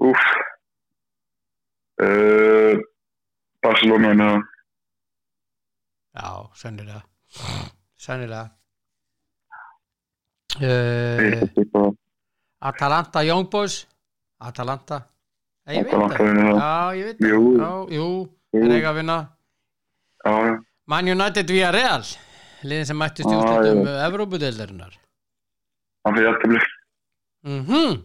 Úf. 0.03 0.25
Uh, 2.03 2.77
Barcelona 3.63 4.11
minni 4.11 4.27
það. 4.27 4.43
Já, 6.17 6.31
Sennilega 7.97 8.45
Ég 10.57 11.47
uh, 11.47 11.77
að 11.77 11.95
Atalanta 12.67 13.23
Young 13.23 13.51
Boys 13.53 13.85
Atalanta 14.41 15.05
Ég 15.67 15.83
veit 15.83 15.93
það 15.93 16.13
það. 16.15 16.61
Já, 16.61 16.95
ég 16.97 17.05
veit 17.09 17.19
það 17.21 17.31
Jú. 17.33 17.41
Já, 17.59 17.71
jú, 17.97 18.09
þeir 18.55 18.75
eiga 18.77 18.91
að 18.93 18.99
vinna 19.01 19.17
Já, 20.27 20.33
já. 20.47 20.55
Man 20.87 21.09
United 21.11 21.51
via 21.51 21.71
Real 21.75 22.05
liðin 22.67 22.87
sem 22.91 22.99
mættist 23.01 23.27
í 23.31 23.35
Já, 23.35 23.39
úrslutum 23.41 23.81
já. 23.87 23.97
Evrópudeildarinnar 24.07 24.95
hann 26.07 26.15
fyrir 26.19 26.29
jættabli. 26.31 26.61
mm 27.47 27.97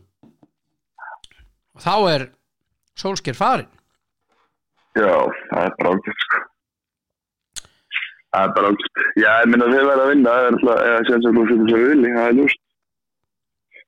og 1.72 1.84
þá 1.86 1.94
er 2.16 2.26
Solskjær 3.00 3.38
farin 3.38 3.70
Já, 4.98 5.08
það 5.54 5.62
er 5.70 5.76
bara 5.80 5.92
ágætt, 5.96 6.24
sko. 6.26 6.40
Það 8.32 8.42
er 8.44 8.50
bara 8.58 8.72
ágætt. 8.74 9.00
Já, 9.22 9.30
ég 9.40 9.48
minna 9.54 9.70
þeir 9.72 9.86
verða 9.88 10.04
að 10.04 10.10
vinna, 10.12 10.34
það 10.34 10.42
er 10.42 10.50
alltaf, 10.58 10.82
eða 10.90 11.06
sem 11.08 11.22
sem 11.24 11.38
þú 11.38 11.44
fyrir 11.48 11.70
svo 11.72 11.80
villi, 11.86 12.10
það 12.18 12.26
er 12.28 12.36
ljúst. 12.42 12.60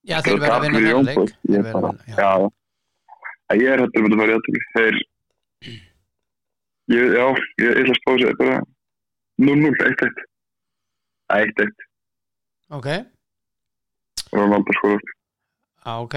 Já, 0.08 0.16
þeir 0.24 0.40
verða 0.46 0.56
að 0.56 0.64
vinna 0.68 0.80
þennan 0.86 1.10
leik 1.10 1.34
Ég 1.52 1.58
er 1.60 1.68
verða 1.68 1.92
að. 3.54 3.64
Ég 3.64 3.72
er 3.78 3.84
hættur 3.86 4.04
með 4.06 4.14
að 4.16 4.22
fara 4.22 4.34
í 4.34 4.36
jættabli. 4.36 4.64
Þeir, 4.76 5.00
ég, 6.94 7.16
já, 7.18 7.26
ég 7.64 7.82
ætla 7.82 7.94
að 7.96 8.00
spá 8.02 8.12
sér 8.22 8.38
bara 8.42 8.60
0-0, 9.44 9.74
1-1. 9.90 10.24
1-1, 11.34 11.72
Ok, 12.74 12.88
Ronaldo 14.34 14.74
skoður. 14.80 15.04
á, 15.86 15.92
ok. 16.02 16.16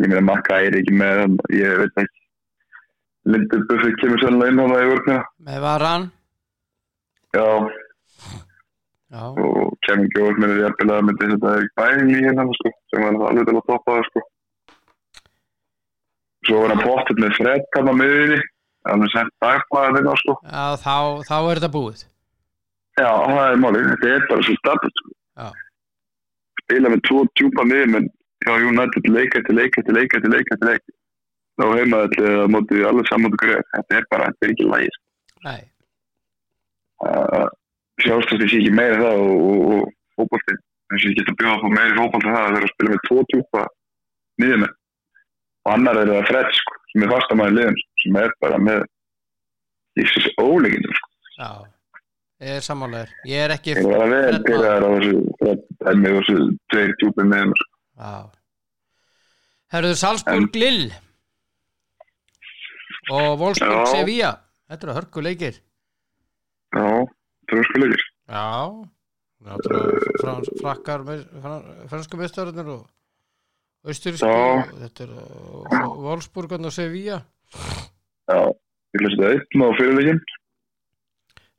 Ég 0.00 0.08
meina 0.08 0.22
makka 0.24 0.58
er 0.64 0.76
ekki 0.78 0.94
með 0.96 1.36
ég 1.52 1.78
veit 1.82 1.98
ekki. 2.02 2.20
Lindur 3.28 3.62
Buffett 3.68 3.98
kemur 4.00 4.18
sannlega 4.22 4.50
inn 4.50 4.58
hann 4.62 4.72
í 4.74 4.86
vörnina. 4.90 5.18
Með 5.46 5.58
varan. 5.62 6.06
Já, 7.36 7.44
Já, 9.12 9.22
og 9.28 9.74
kemur 9.84 10.06
ekki 10.08 10.22
orð 10.24 10.38
með 10.40 10.54
því 10.56 10.62
að 10.68 10.76
bila 10.80 11.00
myndi 11.04 11.28
þetta 11.34 11.50
er 11.58 11.66
bæðing 11.78 12.12
í 12.16 12.22
hérna 12.24 12.46
sko, 12.56 12.70
sem 12.90 13.04
var 13.04 13.28
alveg 13.28 13.48
til 13.50 13.56
að 13.58 13.66
toppa 13.68 13.96
það 13.98 14.06
sko 14.08 14.22
svo 16.46 16.62
var 16.62 16.74
hann 16.74 16.84
pottet 16.84 17.20
með 17.22 17.36
Fred 17.38 17.68
hann 17.76 17.92
á 17.92 17.94
miðinni 17.98 18.40
alveg 18.92 19.12
sent 19.12 19.34
dagblæðið 19.44 20.00
inn 20.00 20.10
á 20.10 20.16
sko. 20.22 20.38
Já 20.42 20.64
þá, 20.82 20.96
þá 21.28 21.36
er 21.38 21.60
þetta 21.60 21.74
búið. 21.76 22.06
Já, 22.98 23.10
það 23.26 23.44
er 23.44 23.60
málið, 23.62 23.86
þetta 23.92 24.10
er 24.16 24.26
bara 24.30 24.46
svo 24.46 24.56
stabilt 24.58 25.02
sko. 25.02 25.52
Spila 26.62 26.90
með 26.92 27.06
tvo 27.08 27.22
djúpa 27.38 27.64
miðmenn 27.68 28.10
já, 28.46 28.52
United 28.68 29.08
leika 29.08 29.38
eftir 29.38 29.54
leika 29.54 29.80
eftir 29.80 29.94
leika 29.94 30.18
eftir 30.18 30.30
leika 30.30 30.54
eftir 30.54 30.68
leika 30.68 30.92
þá 31.60 31.64
heima 31.76 32.02
þetta 32.06 32.48
mótið 32.52 33.00
sammótið 33.10 33.40
greið 33.42 33.64
þetta 33.74 33.98
er 33.98 34.06
bara, 34.10 34.28
þetta 34.30 34.46
er 34.46 34.54
ekki 34.54 34.68
lægir 34.72 34.98
Nei, 35.42 35.62
að 37.06 37.48
sjást 38.02 38.34
að 38.34 38.44
þessi 38.44 38.60
ekki 38.62 38.74
meira 38.78 39.00
það 39.02 39.24
og, 39.24 39.42
og, 39.46 39.64
og 39.76 40.20
fókbalti 40.20 40.56
eins 40.92 41.02
og 41.02 41.08
ég 41.10 41.18
geta 41.18 41.36
bjóða 41.40 41.56
að 41.56 41.64
fá 41.64 41.74
meiri 41.76 41.98
fókbalti 41.98 42.30
það 42.30 42.42
að 42.42 42.54
þeirra 42.56 42.68
að 42.68 42.74
spila 42.74 42.94
með 42.94 43.04
tvo 43.08 43.26
tjúpa 43.32 43.64
nýðumenn 44.42 44.78
og 45.64 45.72
annar 45.76 46.00
er 46.02 46.10
það 46.10 46.26
Fred 46.30 46.48
sko, 46.58 46.74
sem 46.92 47.04
er 47.06 47.12
fastamæði 47.14 47.56
liðum 47.58 47.76
sem 48.02 48.16
er 48.22 48.32
bara 48.42 48.58
með 48.58 48.82
Jesus 50.00 50.26
óleginu 50.40 50.96
sko. 50.98 51.08
já 51.38 51.50
Ég 52.42 52.56
er 52.58 52.64
sammálaður 52.66 53.10
Ég 53.30 53.38
er 53.46 53.52
ekki 53.54 53.70
ég 53.76 53.84
var 53.86 54.00
að 54.02 54.12
maður. 54.12 54.38
það 54.50 54.82
á 54.82 54.90
þessu 54.92 55.18
Fred 55.38 55.60
og 56.10 56.16
þessu 56.16 56.38
tveir 56.72 56.94
tjúpi 57.02 57.26
miðum 57.30 57.52
sko. 57.60 57.68
Já 58.02 58.14
Herðu 59.72 59.92
Salzburg 59.96 60.56
Lill 60.58 60.88
og 63.10 63.38
Wolfsburg. 63.40 63.86
Sevilla 63.92 64.32
Þetta 64.72 64.86
eru 64.88 64.94
hörku 64.96 65.22
leikir 65.24 65.56
já, 66.72 66.88
það 67.50 67.58
er 67.60 67.66
sko 67.68 67.82
leikir 67.82 68.02
Já 68.32 68.46
Þetta 69.42 69.78
eru 69.78 70.58
frakkar 70.62 71.02
fran- 71.06 71.64
fransku 71.90 72.20
mestararnir 72.20 72.68
og 72.76 72.84
austurísku 73.86 74.28
Já. 74.28 74.64
Þetta 74.84 75.06
eru 75.06 75.18
uh, 75.18 75.96
Wolfsburg 76.06 76.54
og 76.58 76.72
Sevilla. 76.74 77.22
Já, 77.52 78.38
ég 78.94 79.04
lesi 79.04 79.18
þetta 79.18 79.32
einn 79.34 79.66
á 79.66 79.68
fyrirleikin 79.78 80.22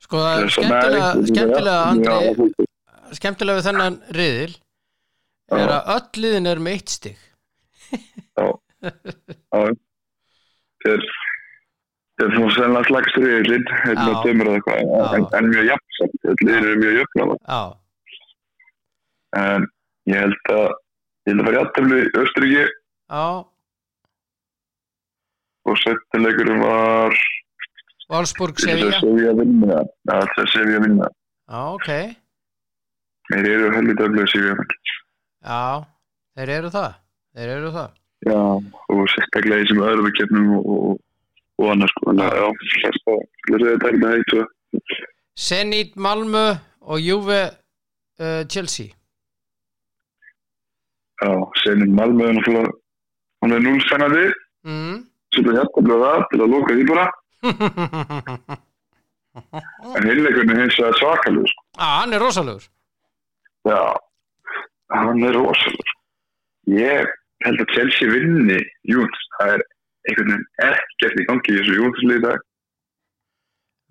Sko 0.04 0.20
það 0.20 0.34
er 0.42 0.52
skemmtilega, 0.52 1.10
skemmtilega 1.30 1.76
Andri, 1.88 2.66
skemmtilega 3.16 3.58
við 3.60 3.68
þennan 3.68 3.94
riðil 4.18 4.54
er 5.54 5.72
að 5.78 5.92
öll 5.94 6.24
liðin 6.24 6.50
er 6.50 6.60
með 6.64 6.76
eitt 6.76 6.92
stig. 6.92 7.20
Þeir 10.84 11.06
þeir 12.14 12.26
er 12.26 12.34
svona 12.34 12.54
sennilega 12.54 12.88
slagst 12.90 13.16
riðilinn 13.20 13.64
hérna 13.84 14.10
Já. 14.10 14.18
dömur 14.26 14.50
eða 14.50 14.58
eitthvað 14.58 14.76
en, 14.80 14.88
Já. 14.92 15.30
en 15.38 15.50
mjög 15.52 15.70
þetta 15.98 16.34
liðin 16.44 16.68
eru 16.68 16.74
mjög 16.82 16.98
jöfn 16.98 17.32
Já, 17.34 17.62
en 19.40 19.66
ég 20.10 20.20
held 20.26 20.52
að 20.54 20.66
ég 21.28 21.38
að 21.38 21.46
fara 21.46 21.56
í 21.56 21.60
aðtefli 21.62 22.00
í 22.00 22.10
Östuríki 22.22 22.64
já. 22.64 23.26
Og 25.64 25.80
setnilegurum 25.80 26.60
var 26.60 27.16
að 28.12 28.28
Sevilla. 28.60 28.98
Sevilla 29.00 29.32
vinna 29.38 29.80
það 30.04 30.42
er 30.44 30.52
Sevilla 30.52 30.82
vinna 30.84 31.08
Já, 31.44 31.60
ok. 31.76 31.88
Þeir 33.30 33.48
eru 33.50 33.72
helvita 33.74 34.06
öflöðu 34.08 34.30
Sevilla 34.32 34.66
Já, 35.44 35.84
þeir 36.36 36.52
eru 36.58 36.70
það. 36.72 36.92
Þeir 37.34 37.50
eru 37.58 37.72
það. 37.74 37.96
Já, 38.24 38.38
og 38.94 39.02
sérstaklega 39.12 39.60
í 39.60 39.64
þessum 39.64 39.82
öðrum 39.84 40.14
kemnum 40.16 40.52
og, 40.56 41.00
og, 41.60 41.66
annars 41.74 41.92
sko. 41.92 42.14
Já, 42.16 42.46
það 43.50 43.88
er 43.90 43.98
með 44.00 44.14
eitt 44.16 44.94
Zenit 45.34 45.96
Malmö 46.00 46.44
og 46.80 47.00
Juve 47.02 47.40
uh, 47.50 48.42
Chelsea 48.48 48.94
já, 51.24 51.32
senum 51.62 51.96
Malmö 51.98 52.28
er 52.28 52.36
náttúrulega 52.38 52.74
hún 53.44 53.56
er 53.56 53.64
núl 53.64 53.80
spennandi 53.86 54.26
mm. 54.68 55.00
sem 55.34 55.50
er 55.50 55.58
hjartabla 55.58 55.98
það 56.04 56.28
til 56.30 56.40
að 56.44 56.54
loka 56.54 56.78
því 56.78 56.86
bara. 56.92 57.08
En 59.98 60.04
hinleikunni 60.06 60.54
hins 60.60 60.76
vegar 60.78 60.94
svakalur 61.00 61.48
sko. 61.50 61.62
ah, 61.82 61.96
Hann 61.98 62.14
er 62.14 62.22
rosalegur. 62.22 62.68
Já, 63.66 63.80
hann 64.94 65.24
er 65.26 65.34
rosalur 65.34 65.94
ég 66.70 67.08
held 67.44 67.60
að 67.60 67.72
Chelsea 67.74 68.10
vinni 68.10 68.58
Júns, 68.88 69.24
það 69.36 69.56
er 69.56 69.64
einhvern 70.08 70.30
veginn 70.32 70.46
ekkert 70.68 71.20
í 71.20 71.26
gangi 71.28 71.52
í 71.52 71.58
þessu 71.58 71.76
Júnslið 71.78 72.16
í 72.16 72.24
dag. 72.24 72.44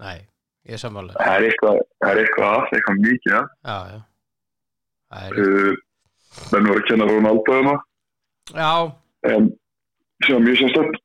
Nei, 0.04 0.18
ég 0.70 0.78
er 0.78 0.82
sammála. 0.82 1.16
Það 1.20 1.36
er 1.38 1.48
eitthvað, 1.50 1.80
það 2.02 2.12
er 2.14 2.22
eitthvað 2.24 2.56
að, 2.58 2.68
eitthvað 2.78 3.02
mikið 3.08 3.38
að. 3.40 3.52
Já, 3.70 3.78
já. 3.94 4.00
Það 5.14 5.28
er 5.28 5.42
uh, 5.44 5.82
menn 6.54 6.68
voru 6.70 6.82
að 6.82 6.88
kenna 6.90 7.08
Ronaldo 7.10 7.56
hérna. 7.58 7.76
Já, 8.54 8.72
en 9.34 9.50
sem 10.28 10.44
mjög 10.44 10.60
sérstætt 10.62 11.00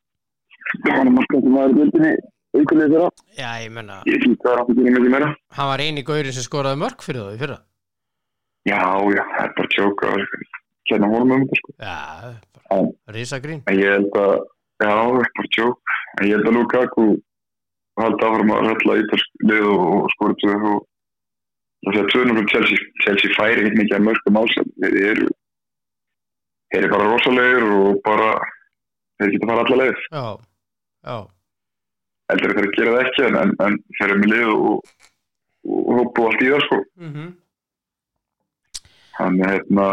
það 0.85 1.14
var 1.17 1.31
sem 1.33 1.55
var 1.55 1.71
í 1.73 1.79
bildinni 1.79 2.12
aukulega 2.59 2.88
þeirra, 2.93 3.09
já, 3.38 3.51
ég 3.62 3.73
menna 3.77 3.97
ég 4.09 4.23
fýtt 4.25 4.43
að 4.43 4.49
það 4.49 4.53
er 4.53 4.61
að 4.62 4.75
gera 4.83 4.95
mikið 4.99 5.12
meira. 5.14 5.31
Hann 5.59 5.71
var 5.73 5.83
eini 5.85 6.03
gaurin 6.09 6.33
sem 6.37 6.47
skoraði 6.47 6.81
mörg 6.83 7.05
fyrir 7.05 7.23
það 7.25 7.37
í 7.37 7.41
fyrra. 7.43 7.59
Já, 8.69 8.81
já, 9.14 9.23
það 9.33 9.45
er 9.47 9.53
bara 9.59 9.73
tjók 9.77 10.05
að 10.09 10.23
kenna 10.91 11.11
honum 11.12 11.33
um 11.37 11.47
þetta 11.47 11.61
sko. 11.62 11.75
Já, 11.79 11.99
En- 12.77 12.93
risagrín. 13.14 13.62
ég 13.73 13.88
held 13.95 14.12
að, 14.21 14.35
já, 14.83 14.91
það 14.93 15.14
er 15.23 15.33
bara 15.38 15.53
tjók 15.57 15.95
en 16.19 16.27
ég 16.29 16.35
held 16.37 16.49
að 16.51 16.57
Lukaku 16.59 17.07
haldi 17.99 18.27
áfram 18.29 18.53
að 18.57 18.67
hella 18.69 18.97
ítalsk 19.03 19.47
lið 19.49 19.64
og, 19.73 19.87
og 20.03 20.11
skora 20.17 20.35
tvö 20.43 20.57
og 20.73 20.83
það 21.87 21.97
sé 21.97 22.03
að 22.03 22.12
tvöðnum 22.12 22.38
fyrir 22.53 22.85
Chelsea 23.05 23.35
færi 23.38 23.67
hitt 23.67 23.79
mikið 23.79 23.97
að 23.99 24.07
mörgum 24.09 24.41
ásend 24.43 24.71
þeir 24.83 24.99
eru 25.12 25.29
þeir 26.69 26.83
eru 26.83 26.93
bara 26.95 27.11
rosalegir 27.12 27.67
og 27.79 28.01
bara 28.07 28.31
þeir 29.19 29.35
geta 29.35 29.51
fara 29.51 29.67
alla 29.67 29.81
leið. 29.83 30.07
Já, 30.12 30.25
já, 31.09 31.19
heldur 32.33 32.57
þeir 32.57 32.71
að 32.71 32.79
gera 32.79 32.97
það 32.97 33.05
ekki 33.07 33.29
en, 33.29 33.55
en, 33.67 33.79
þeir 33.99 34.09
eru 34.09 34.23
með 34.23 34.35
lið 34.35 34.55
og, 34.55 34.97
og 35.69 35.93
hópu 35.99 36.27
allt 36.29 36.45
í 36.45 36.51
það 36.55 36.67
sko. 36.69 36.81
Mm 37.03 37.29
þannig 39.19 39.51
hérna 39.51 39.87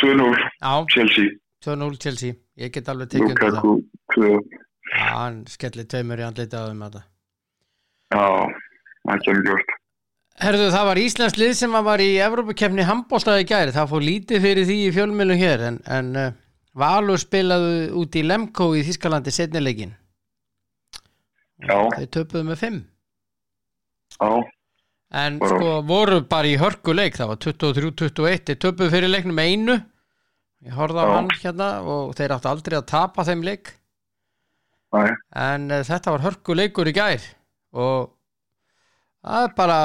2-0 0.00 0.28
já. 0.36 0.72
Chelsea. 0.92 1.34
2-0 1.64 1.98
Chelsea, 2.00 2.36
ég 2.60 2.72
get 2.72 2.88
alveg 2.88 3.10
tekið 3.12 3.34
það 3.40 3.58
Lukaku 3.58 3.74
2 4.14 4.30
Já, 4.86 5.06
hann 5.18 5.40
skellir 5.50 5.88
tveimur 5.90 6.22
í 6.22 6.24
andlita 6.26 6.62
á 6.62 6.68
þeim 6.68 6.84
þetta 6.86 7.02
já, 8.14 8.26
það 9.08 9.24
kemur 9.26 9.48
gjort 9.48 9.75
Herðu, 10.36 10.66
það 10.74 10.86
var 10.90 10.98
Íslands 11.00 11.36
lið 11.40 11.52
sem 11.56 11.76
var 11.86 12.02
í 12.04 12.10
Evrópukefni 12.20 12.84
handbóltaði 12.84 13.46
gæri, 13.48 13.72
það 13.72 13.88
fór 13.92 14.02
lítið 14.04 14.42
fyrir 14.44 14.66
því 14.68 14.74
í 14.84 14.90
fjölmjölum 14.92 15.38
hér, 15.40 15.62
en, 15.70 15.78
en 15.98 16.10
uh, 16.20 16.26
Valur 16.76 17.16
spilaðu 17.22 17.70
út 17.96 18.18
í 18.20 18.24
Lemko 18.26 18.66
í 18.76 18.82
Þískalandi 18.84 19.32
setnileikin 19.32 19.94
Já. 21.64 21.78
Þeir 21.96 22.10
töpuðu 22.12 22.44
með 22.50 22.58
5 22.66 22.82
já, 24.20 24.28
En 25.16 25.38
Bara- 25.40 25.56
sko 25.56 25.70
voru 25.88 26.18
bara 26.28 26.48
í 26.50 26.56
hörkuleik. 26.60 27.14
Það 27.16 27.28
var 27.30 27.38
23-21, 27.44 28.40
þeir 28.50 28.58
töpuðu 28.60 28.90
fyrir 28.92 29.08
leiknum 29.12 29.38
einu. 29.40 29.76
Ég 30.66 30.74
horfði 30.76 30.98
á 31.00 31.06
Já. 31.06 31.12
hann 31.14 31.28
hérna 31.40 31.68
og 31.86 32.10
þeir 32.18 32.34
áttu 32.34 32.50
aldrei 32.50 32.76
að 32.76 32.88
tapa 32.90 33.24
þeim 33.24 33.44
leik. 33.46 33.70
Næ, 34.92 35.14
en 35.46 35.70
uh, 35.70 35.80
þetta 35.86 36.12
var 36.12 36.24
hörkuleikur 36.26 36.90
í 36.90 36.94
gær 36.96 37.24
og 37.76 38.12
það 39.26 39.46
er 39.48 39.54
bara 39.58 39.78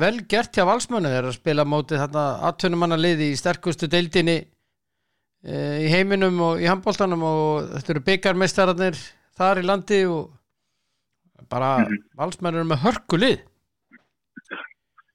vel 0.00 0.16
gert 0.30 0.54
hjá 0.54 0.64
valsmönu 0.68 1.10
þeir 1.10 1.18
eru 1.24 1.32
að 1.32 1.38
spila 1.40 1.64
mótið 1.66 2.02
þarna 2.04 2.24
atvinnumanna 2.50 2.98
liði 3.00 3.32
í 3.32 3.38
sterkustu 3.40 3.88
deildinni 3.90 4.36
uh, 4.46 5.76
í 5.82 5.88
heiminum 5.90 6.38
og 6.52 6.62
í 6.62 6.68
handbóltanum 6.70 7.22
og 7.26 7.68
þetta 7.74 7.94
eru 7.96 8.04
byggarmeistararnir 8.10 9.00
þar 9.36 9.60
í 9.62 9.66
landi 9.66 10.00
og 10.06 10.32
bara 11.50 11.74
Mhm. 11.84 11.98
valsmenn 12.18 12.54
eru 12.56 12.64
með 12.70 12.80
hörkulið 12.86 13.36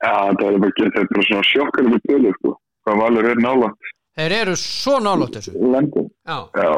já, 0.01 0.13
það 0.37 0.45
er 0.51 0.59
bara 0.61 0.75
gett 0.77 0.95
þetta 0.97 1.17
er 1.19 1.25
svona 1.27 1.47
sjokkar 1.49 1.87
með 1.89 2.03
tölu 2.09 2.31
sko. 2.39 2.53
Hvað 2.85 2.99
valur 3.01 3.27
er 3.31 3.41
nála 3.41 3.69
þeir 4.17 4.33
eru 4.41 4.53
svo 4.59 4.95
nálátt 4.99 5.35
þessu. 5.37 5.51
Lengur 5.73 6.07
já, 6.27 6.37
já, 6.57 6.71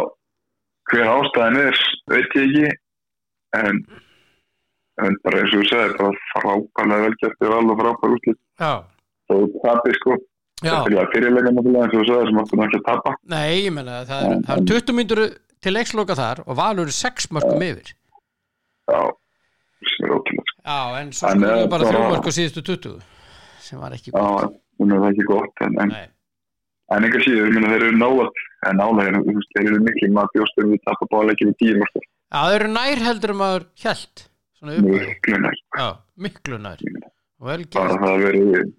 hver 0.92 1.12
ástæðin 1.14 1.60
er 1.64 1.78
veit 2.12 2.36
ég 2.36 2.44
ekki 2.48 2.66
en 3.60 3.80
en 5.02 5.16
bara 5.26 5.40
eins 5.42 5.54
og 5.56 5.64
þú 5.64 5.70
segir 5.72 5.96
bara 5.98 6.12
frábæðlega 6.34 7.08
vel 7.08 7.16
gert 7.24 7.40
við 7.42 7.56
alveg 7.58 7.80
frábæð 7.82 8.16
útlýtt 8.18 8.40
já, 8.62 8.74
og 9.34 9.56
tapi 9.64 9.96
sko. 9.98 10.18
Já. 10.64 10.70
þetta 10.70 10.92
er 10.92 10.96
já 10.98 11.08
fyrirlega 11.16 11.52
náttúrulega 11.56 11.88
eins 11.88 11.96
og 11.98 12.04
þú 12.04 12.06
segir 12.12 12.30
sem 12.30 12.42
áttum 12.44 12.64
ekki 12.68 12.80
að 12.80 12.86
tapa. 12.92 13.16
Nei, 13.34 13.50
ég 13.66 13.74
menna 13.74 13.98
það 14.08 14.28
er, 14.30 14.38
það 14.48 14.62
er 14.62 14.68
20 14.74 14.98
myndur 15.00 15.22
til 15.64 15.74
leiksloka 15.74 16.16
þar 16.20 16.44
og 16.46 16.58
valur 16.60 16.92
er 16.92 16.98
6 17.00 17.30
mörgum 17.36 17.66
yfir. 17.68 17.94
Já, 18.94 19.02
sem 19.94 20.08
er 20.08 20.14
ótrúlega 20.18 20.48
sko. 20.52 20.62
já, 20.64 20.80
en 21.02 21.12
svo 21.12 21.28
En, 21.34 21.40
skoðum 21.40 21.50
eh, 21.50 21.62
við 21.64 21.70
bara 21.74 21.84
bara- 21.84 21.94
þrjú 21.94 22.12
mörg 22.14 22.28
á 22.28 22.32
síðustu 22.38 22.64
20 22.70 23.00
sem 23.64 23.80
var 23.80 23.96
ekki 23.98 24.12
já, 24.12 24.20
gott. 24.20 24.60
er 24.84 25.00
það 25.00 25.10
ekki 25.10 25.28
gott 25.30 25.64
en, 25.66 25.78
en, 25.84 25.94
en 26.94 27.08
einhver 27.08 27.24
síður, 27.24 27.50
þeir 27.56 27.76
eru 27.80 27.98
nálat 27.98 28.44
en 28.70 28.80
veist, 29.28 29.52
þeir 29.58 29.70
eru 29.72 29.80
miklu 29.84 30.12
maður 30.16 30.34
bjóstum 30.38 30.72
við 30.74 30.84
tapa 30.88 31.08
báleikir 31.12 31.52
í 31.52 31.56
tíum 31.60 31.84
sko. 31.90 32.00
Já, 32.04 32.38
það 32.44 32.56
eru 32.60 32.70
nær 32.78 33.04
heldur 33.08 33.34
maður 33.40 33.66
hjælt 33.84 34.28
miklu 34.64 35.40
nær. 35.44 35.58
Já, 35.78 35.88
miklu 36.26 36.60
nær. 36.62 36.84
Og 37.44 37.50
bara 37.76 37.98
það 38.00 38.10
að 38.10 38.26
verið 38.28 38.70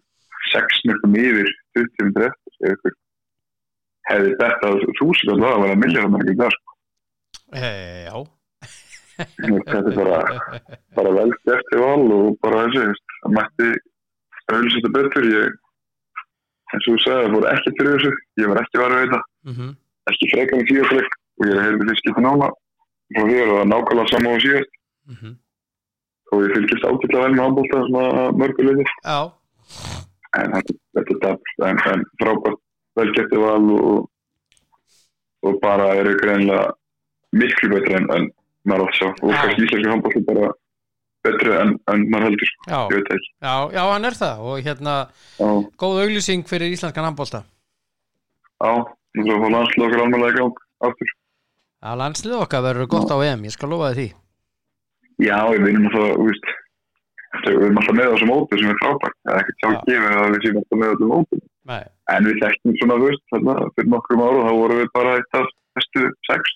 sex 0.52 0.84
mörgum 0.88 1.16
yfir 1.20 1.50
20 1.78 2.28
ef 2.28 2.70
ykkur 2.70 2.94
hefði 4.08 4.32
þetta 4.40 4.70
þúsund 5.00 5.34
að 5.34 5.44
það 5.44 5.60
var 5.62 5.74
að 5.74 5.82
millja 5.82 6.04
það 6.04 6.14
mörgum 6.14 6.40
það 6.40 6.54
sko. 6.56 6.78
e, 7.54 7.68
Já. 8.08 8.16
Þetta 9.14 9.76
er 9.78 9.94
bara, 9.94 10.20
bara 10.96 11.10
vel 11.14 11.28
gert 11.46 11.76
í 11.76 11.80
val 11.80 12.06
og 12.16 12.38
bara 12.42 12.64
þessi, 12.66 13.04
það 13.20 13.36
mætti 13.36 13.68
auðvitað 14.50 14.96
betur. 14.96 15.28
Ég 15.30 15.60
eins 16.74 16.88
og 16.88 16.96
þú 16.96 16.96
sagði, 17.04 17.22
það 17.28 17.34
voru 17.36 17.50
ekki 17.52 17.74
fyrir 17.78 17.94
þessu. 17.94 18.12
Ég 18.42 18.50
var 18.50 18.62
ekki 18.64 18.80
varðið 18.82 19.02
við 19.02 19.12
þetta, 19.12 19.22
mm 19.50 19.72
ekki 20.10 20.30
frekar 20.32 20.60
í 20.60 20.68
síðastleik 20.68 21.14
og 21.40 21.48
ég 21.48 21.60
hefði 21.62 21.86
því 21.88 21.96
skipt 22.00 22.20
nána 22.24 22.50
frá 23.14 23.22
því 23.24 23.38
að 23.38 23.48
það 23.48 23.58
var 23.58 23.70
nákvæmlega 23.70 24.10
saman 24.12 24.34
á 24.34 24.38
síðast. 24.44 24.74
-hmm. 25.14 25.32
Og 26.34 26.44
ég 26.44 26.54
fylgist 26.56 26.86
ágætlega 26.88 27.24
vel 27.24 27.36
með 27.36 27.46
ábólta 27.48 27.82
svona 27.88 28.24
mörguleiti 28.40 28.86
Já, 28.90 29.18
en 30.40 30.56
þetta, 30.56 30.76
er 31.02 31.20
dabbt 31.24 31.66
en, 31.68 31.82
en 31.92 32.04
frábært 32.22 32.60
vel 32.98 33.12
gert 33.16 33.34
í 33.34 33.42
val 33.42 33.70
og, 33.76 34.02
og 35.46 35.60
bara 35.62 35.92
eru 36.00 36.14
greinlega 36.20 36.72
miklu 37.34 37.70
betur 37.74 37.96
en, 37.98 38.10
en 38.14 38.28
maður 38.68 38.88
átt 38.88 38.98
sjá. 39.00 39.08
Og 39.10 39.32
kannski 39.34 39.66
íslenski 39.66 39.90
handbólta 39.90 40.22
bara 40.28 40.50
betri 41.24 41.54
en, 41.56 41.74
en 41.90 42.04
maður 42.12 42.30
heldur 42.30 42.50
sko, 42.50 42.68
já, 42.68 42.78
ég 42.78 42.98
veit 42.98 43.12
ekki. 43.16 43.32
Já, 43.46 43.54
já, 43.74 43.82
hann 43.90 44.08
er 44.08 44.18
það. 44.18 44.44
Og 44.44 44.68
hérna, 44.68 44.96
Já, 45.40 45.48
góð 45.82 46.02
auglýsing 46.04 46.46
fyrir 46.48 46.74
íslenskan 46.74 47.08
handbólta 47.08 47.44
já, 48.64 48.72
þú 49.16 49.24
svo 49.28 49.52
landslið 49.52 49.86
okkar 49.88 50.04
almennilega 50.04 50.34
í 50.34 50.38
gang 50.40 50.60
aftur. 50.88 51.14
Já, 51.84 51.90
landslið 52.00 52.36
okkar 52.40 52.64
verður 52.64 52.92
gott 52.94 53.12
á 53.12 53.16
EM, 53.24 53.48
ég 53.48 53.56
skal 53.56 53.72
lofa 53.72 53.90
þið 53.92 54.00
því 54.00 54.23
Já, 55.22 55.38
við 55.54 55.64
vinnum 55.68 55.86
alltaf, 55.90 56.54
við 57.44 57.58
erum 57.64 57.78
alltaf 57.80 57.96
með 57.98 58.10
þessum 58.14 58.30
móti 58.32 58.58
sem 58.60 58.70
er 58.72 58.80
frábært. 58.82 59.16
Það 59.24 59.34
er 59.34 59.42
ekkert 59.44 59.60
sjálf 59.62 59.76
Já. 59.76 59.84
gefið 59.90 60.16
að 60.20 60.32
við 60.34 60.44
séum 60.46 60.58
alltaf 60.62 60.80
með 60.82 60.94
þessum. 60.94 61.42
Nei, 61.70 61.82
En 62.14 62.26
við 62.28 62.40
þekktum 62.42 62.74
svona, 62.80 62.96
þú 63.00 63.06
veist, 63.08 63.22
þarna, 63.32 63.54
fyrir 63.76 63.90
nokkrum 63.94 64.22
ára 64.26 64.40
þá 64.44 64.52
vorum 64.58 64.80
við 64.82 64.90
bara 64.98 65.12
eitt 65.20 65.36
af 65.38 65.46
bestu 65.78 66.02
sex, 66.28 66.54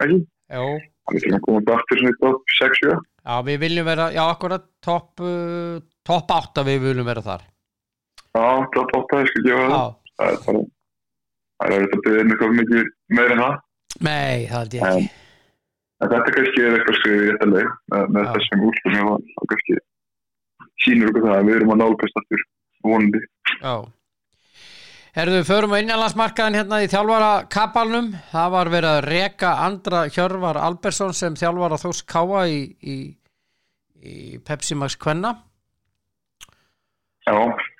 ekki? 0.00 0.20
Jó, 0.50 0.64
Þannig 1.10 1.24
til 1.26 1.34
að 1.36 1.42
koma 1.44 1.74
aftur 1.76 2.00
svona 2.00 2.12
í 2.14 2.18
top 2.22 2.54
6-7. 2.56 2.94
já, 3.20 3.34
við 3.46 3.58
viljum 3.64 3.86
vera 3.90 4.06
Já, 4.14 4.22
akkurat 4.32 4.64
topp 4.82 5.20
uh, 5.22 5.76
Topp 6.08 6.32
8 6.34 6.64
við 6.66 6.78
viljum 6.88 7.06
vera 7.10 7.22
þar 7.22 7.44
Já, 8.34 8.46
top 8.74 8.94
8, 8.96 9.20
ég 9.20 9.30
skal 9.30 9.44
gefa 9.46 9.66
það. 9.66 9.74
Já, 9.76 9.82
Það 10.20 10.30
er 10.32 10.40
bara, 10.46 10.62
það 11.60 11.74
er 11.76 11.84
þetta 11.84 12.00
byggðið 12.06 12.32
eitthvað 12.32 12.56
mikið 12.60 12.90
meira 13.18 13.36
en 13.36 13.42
það. 13.44 13.54
nei, 14.00 14.46
það 14.50 14.56
held 14.58 14.74
ég 14.78 14.86
ekki 14.88 15.04
En 15.04 15.08
þetta 16.00 16.34
kannski 16.36 16.64
er 16.64 16.76
eitthvað 16.78 16.98
skrifið 17.00 17.22
í 17.22 17.30
þetta 17.30 17.48
leið 17.50 17.70
með, 18.16 18.24
Já. 18.24 18.32
þessum 18.34 18.66
útlum 18.70 18.96
hjá 18.96 19.04
það. 19.06 19.46
Kannski 19.52 19.78
sýnur 20.84 21.12
okkur 21.12 21.26
það 21.28 21.38
að 21.38 21.48
við 21.48 21.56
erum 21.58 21.72
að 21.74 21.80
nálgast 21.82 22.20
aftur 22.22 22.44
vonandi. 22.86 23.24
Já 23.60 23.74
Herðu, 25.10 25.40
förum 25.42 25.72
á 25.74 25.80
innanlandsmarkaðin 25.82 26.54
hérna 26.60 26.78
í 26.84 26.88
þjálfara 26.90 27.30
kapalnum. 27.50 28.12
Það 28.30 28.50
var 28.54 28.68
verið 28.70 28.90
að 28.92 29.06
reka 29.10 29.48
andra 29.64 30.04
Hjörvar 30.06 30.60
Albersson 30.62 31.16
sem 31.18 31.34
þjálfara 31.34 31.80
Þós 31.82 32.04
Káa 32.06 32.44
í, 32.46 32.60
í, 32.78 32.96
í 34.06 34.18
Pepsi 34.46 34.78
Max 34.78 34.94
Kvenna 35.00 35.34
Já, 37.26 37.34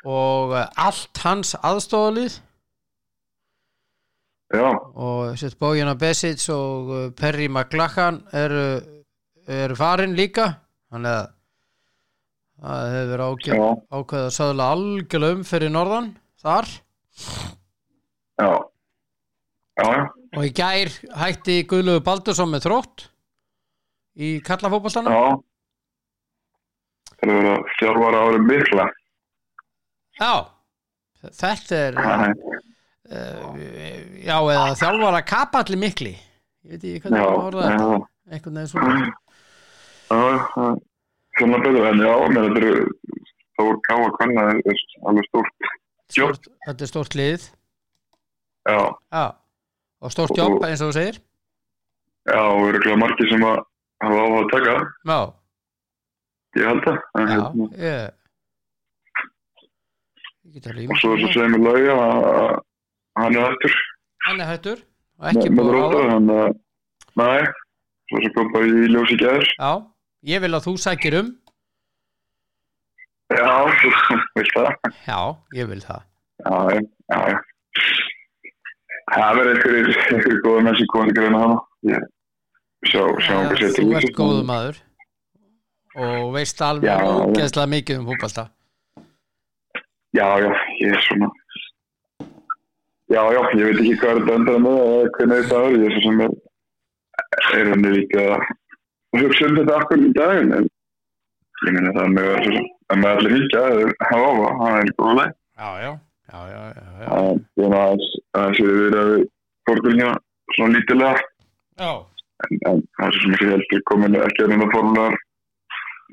og 0.05 0.57
eh, 0.59 0.67
allt 0.83 1.23
hans 1.25 1.55
aðstofalið 1.57 2.41
já, 4.51 4.69
og 4.95 5.37
sett 5.39 5.59
Bójana 5.61 5.95
Besic 5.99 6.47
og 6.55 6.91
eh, 6.97 7.11
Perry 7.19 7.49
McLachlan 7.49 8.23
eru, 8.37 8.65
eru 9.47 9.77
farin 9.79 10.17
líka 10.19 10.49
þannig 10.91 11.13
að 11.17 11.29
það 12.61 12.91
hefur 12.95 13.11
verið 13.15 13.27
ágæð, 13.27 13.55
já, 13.57 13.69
ákveð 14.01 14.25
að 14.27 14.35
söðla 14.37 14.71
algjörlega 14.75 15.37
um 15.39 15.45
fyrir 15.49 15.73
norðan 15.73 16.11
þar 16.43 16.69
já. 18.41 18.51
Já, 19.81 19.93
Og 20.37 20.45
í 20.45 20.51
gær 20.55 20.91
hætti 21.23 21.55
Guðlöfu 21.71 22.03
Baldursson 22.05 22.51
með 22.53 22.67
þrótt 22.67 23.07
í 24.21 24.35
kallafótboltanum. 24.45 25.15
já. 25.15 25.39
Það 27.21 27.31
er 27.31 27.33
verið 27.39 27.51
að 27.55 27.71
þjálfara 27.79 28.21
árið 28.27 28.45
mikla. 28.51 28.85
Já. 30.21 30.33
Þetta 31.41 31.81
er, 31.87 31.99
uh, 32.01 32.61
já, 33.11 34.37
eða 34.39 34.77
þjálfara 34.79 35.23
kapalli 35.27 35.77
mikli. 35.81 36.13
Ég 36.65 36.71
veit 36.77 36.85
ekki 36.85 37.01
hvernig 37.07 37.25
það 37.25 37.43
orða 37.49 37.67
þetta. 37.67 37.89
Einhvern 38.31 38.61
veginn 38.61 38.71
svona. 38.71 38.93
Svona 41.41 41.59
betur 41.65 41.87
en 41.89 42.03
já, 42.05 42.15
menn 42.29 42.47
þetta 42.49 42.61
eru 42.61 42.75
Þór 43.61 43.77
Káa 43.87 44.09
Kvanna 44.17 44.43
er 44.51 44.61
er 44.65 44.79
alveg 45.09 45.27
stórt 45.29 45.69
stórt, 46.11 46.47
þetta 46.67 46.85
er 46.87 46.91
stórt 46.91 47.15
lið 47.19 47.43
Já, 48.69 48.81
já. 49.13 49.25
og 50.01 50.13
stórt 50.15 50.37
jobb 50.37 50.65
eins 50.67 50.83
og 50.85 50.91
þú 50.91 50.97
segir 50.97 51.17
já, 52.29 52.41
og 52.41 52.63
eru 52.71 52.97
margir 53.01 53.31
sem 53.31 53.45
að 53.47 53.61
hafa 54.05 54.23
áhuga 54.25 54.41
að 54.41 54.51
taka, 54.55 54.75
já, 55.11 55.21
ég 56.61 56.67
held 56.71 56.83
það. 56.87 56.97
Já, 56.97 57.25
hérna, 57.31 57.65
ég 60.51 60.91
og 60.91 60.99
svo 61.01 61.13
er 61.15 61.21
mér. 61.21 61.33
segir 61.37 61.53
mér 61.55 61.63
lauga 61.69 61.95
að 62.01 62.59
hann 63.19 63.37
er 63.37 63.51
eftir 63.53 63.75
hann 64.27 64.41
er 64.41 64.51
hættur 64.53 64.79
og 65.21 65.29
ekki 65.33 65.51
búið 65.57 65.79
á 65.81 65.89
þannig 66.13 66.41
að, 66.45 66.53
nei, 67.21 67.41
svo 68.11 68.23
sem 68.25 68.35
kom 68.37 68.53
bara 68.55 68.67
í 68.71 68.89
ljósi 68.95 69.17
gæður. 69.21 69.47
já, 69.59 69.71
ég 70.35 70.43
vil 70.45 70.55
að 70.59 70.67
þú 70.69 70.77
sækir 70.87 71.19
um 71.23 71.31
Já, 73.31 73.47
þú 73.79 73.91
veist 74.35 74.55
það. 74.57 74.71
já, 75.07 75.19
ég 75.55 75.69
vil 75.71 75.81
það 75.85 76.01
Já, 76.41 76.57
já, 76.75 77.19
já. 77.31 77.39
Það 79.11 79.35
verður 79.39 79.51
einhverjir, 79.53 79.91
einhverjir 80.11 80.41
góða 80.47 80.63
menn 80.67 80.77
sem 80.79 80.89
komið 80.95 81.17
greina 81.19 81.41
hana. 81.43 81.59
Sjá, 82.87 83.03
sjá 83.21 83.35
Já, 83.35 83.41
hvað 83.51 83.61
sér 83.61 83.75
þú 83.77 83.87
ert 84.01 84.15
góðu 84.19 84.45
maður 84.49 84.79
og 86.01 86.29
veist 86.37 86.61
alveg 86.63 87.03
ógeðslega 87.11 87.71
mikið 87.75 87.99
um 88.01 88.09
fótbalta 88.11 88.45
Já, 90.17 90.27
já, 90.43 90.51
ég 90.81 90.95
er 90.97 91.03
svona 91.07 91.29
Já, 93.11 93.25
já, 93.35 93.41
ég 93.59 93.67
veit 93.67 93.81
ekki 93.81 93.97
hvað 93.99 94.11
er 94.11 94.21
þetta 94.21 94.35
endara 94.39 94.63
með 94.63 94.77
eða 94.81 95.13
hvernig 95.17 95.41
þetta 95.41 95.61
er, 95.67 95.79
ég 95.81 96.03
sem 96.05 96.21
er 96.25 96.35
er 97.55 97.71
henni 97.73 97.95
líka 97.95 98.27
að 98.35 98.45
hugsa 99.19 99.49
um 99.49 99.57
þetta 99.59 99.79
akkur 99.81 100.05
í 100.05 100.13
daginn 100.17 100.53
en 100.59 100.69
ég 101.67 101.75
minna 101.77 101.95
það 101.97 102.13
með 102.17 102.31
að 102.91 103.01
með 103.01 103.11
allir 103.11 103.35
hingja, 103.37 103.65
hafa 104.11 104.21
á 104.21 104.33
það 104.39 104.61
það 104.61 104.79
er 104.81 104.93
góða 105.01 105.17
leið 105.19 105.33
já, 105.61 105.69
já, 105.85 105.91
já, 106.31 106.39
já, 106.51 106.63
já, 106.75 106.87
já. 107.01 107.09
að 107.11 108.07
aðeins 108.41 108.61
við 108.61 108.79
verið 108.81 109.01
að 109.01 109.11
við 109.15 109.27
fórkvöldina 109.69 110.13
svona 110.57 110.77
lítilega 110.77 111.25
já. 111.83 111.91
en, 112.47 112.85
það 112.99 113.17
svo 113.17 113.25
sem 113.25 113.37
ekki 113.37 113.51
heldur 113.53 113.85
komin 113.91 114.21
ekki 114.21 114.45
að 114.45 114.55
reyna 114.55 114.71
formular 114.75 115.19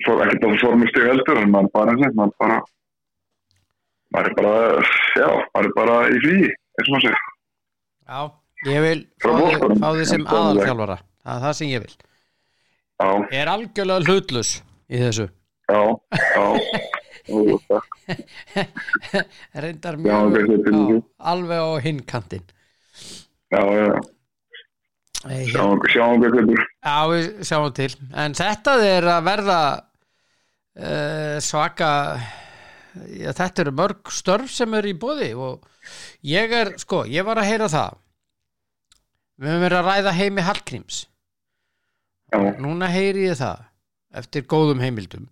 for, 0.05 0.25
ekkert 0.25 0.49
að 0.49 0.59
formustig 0.65 1.09
heldur 1.11 1.41
en 1.43 1.53
maður 1.53 1.73
bara 1.77 1.97
maður 1.97 2.35
bara 2.41 2.61
maður 4.15 4.31
er 4.31 4.37
bara, 4.39 4.55
já, 5.17 5.29
maður 5.53 5.69
er 5.69 5.75
bara 5.77 5.97
í 6.13 6.21
fríi, 6.23 6.51
eins 6.77 6.87
og 6.87 6.93
maður 6.93 7.05
segir 7.07 7.17
Já, 8.07 8.19
ég 8.71 8.79
vil 8.87 9.01
fá 9.23 9.29
Boston. 9.33 9.73
fá 9.81 9.87
þig 9.97 10.07
sem 10.11 10.23
aðalþjálfara. 10.31 10.97
Það 11.27 11.33
er 11.35 11.41
það 11.45 11.55
sem 11.59 11.67
ég 11.73 11.81
vil. 11.83 11.95
Já, 12.97 13.07
Ég 13.31 13.39
er 13.41 13.49
algjörlega 13.51 14.05
hlutlus 14.07 14.51
í 14.87 15.01
þessu. 15.01 15.25
Já, 15.67 15.81
já. 16.15 16.45
Reyndar 19.53 19.97
Já, 19.99 20.19
mjög 20.29 20.47
já, 20.71 21.01
alveg 21.31 21.59
á 21.59 21.69
hinn 21.83 21.99
kantinn. 22.07 22.45
Já, 23.51 23.61
já, 23.63 23.89
hér- 25.27 25.51
sjáum 25.91 26.23
þetta 26.23 26.39
er 26.39 26.47
Já, 26.87 26.95
við 27.11 27.27
sjáum 27.49 27.73
til. 27.75 27.91
En 28.15 28.35
þetta 28.37 28.77
er 28.87 29.07
að 29.17 29.25
verða 29.27 29.59
uh, 29.75 31.37
svaka 31.43 31.91
já, 33.11 33.31
þetta 33.35 33.65
eru 33.65 33.75
mörg 33.83 34.11
störf 34.13 34.51
sem 34.55 34.73
eru 34.79 34.91
í 34.93 34.97
bóði 34.99 35.33
og 35.35 35.67
ég 36.27 36.53
er, 36.53 36.73
sko, 36.81 37.03
ég 37.09 37.25
var 37.27 37.41
að 37.41 37.49
heyra 37.51 37.69
það. 37.71 37.97
Við 39.37 39.51
höfum 39.51 39.65
verið 39.67 39.79
að 39.79 39.89
ræða 39.91 40.15
heimi 40.17 40.45
Hallgríms. 40.47 41.01
Núna 42.61 42.89
heyri 42.91 43.27
ég 43.29 43.37
það 43.39 43.61
eftir 44.17 44.47
góðum 44.49 44.81
heimildum 44.83 45.27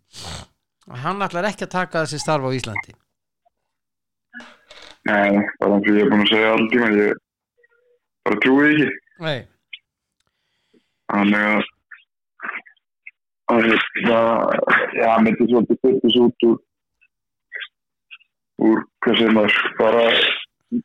að 0.86 1.02
hann 1.02 1.24
ætlar 1.26 1.48
ekki 1.50 1.66
að 1.66 1.74
taka 1.74 2.04
þessi 2.04 2.20
starf 2.22 2.46
á 2.46 2.56
Íslandi. 2.56 2.94
Nei, 5.10 5.42
bara 5.60 5.76
eins 5.78 5.90
og 5.90 5.98
ég 5.98 6.06
er 6.06 6.12
búin 6.12 6.24
að 6.24 6.32
segja 6.32 6.54
alltaf 6.54 6.72
tíma, 6.72 6.92
ég 6.96 7.20
bara 8.26 8.40
trúi 8.46 8.70
ekki. 8.70 8.88
Nei, 9.26 9.40
Þannig 11.12 11.44
að 11.46 11.72
að 13.54 13.68
þetta, 13.70 14.22
já, 14.98 15.10
myndi 15.22 15.46
svolítið 15.52 15.78
styrkis 15.80 16.16
út 16.24 16.46
úr 16.48 16.56
úr, 18.66 18.80
hvað 19.06 19.20
segir 19.20 19.36
maður, 19.36 19.60
bara 19.78 20.06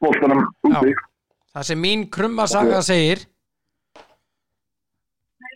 bóttanum 0.00 0.44
úti. 0.68 0.94
það 1.54 1.68
sem 1.70 1.82
mín 1.82 2.06
krumma 2.12 2.46
saga 2.50 2.82
segir 2.86 3.26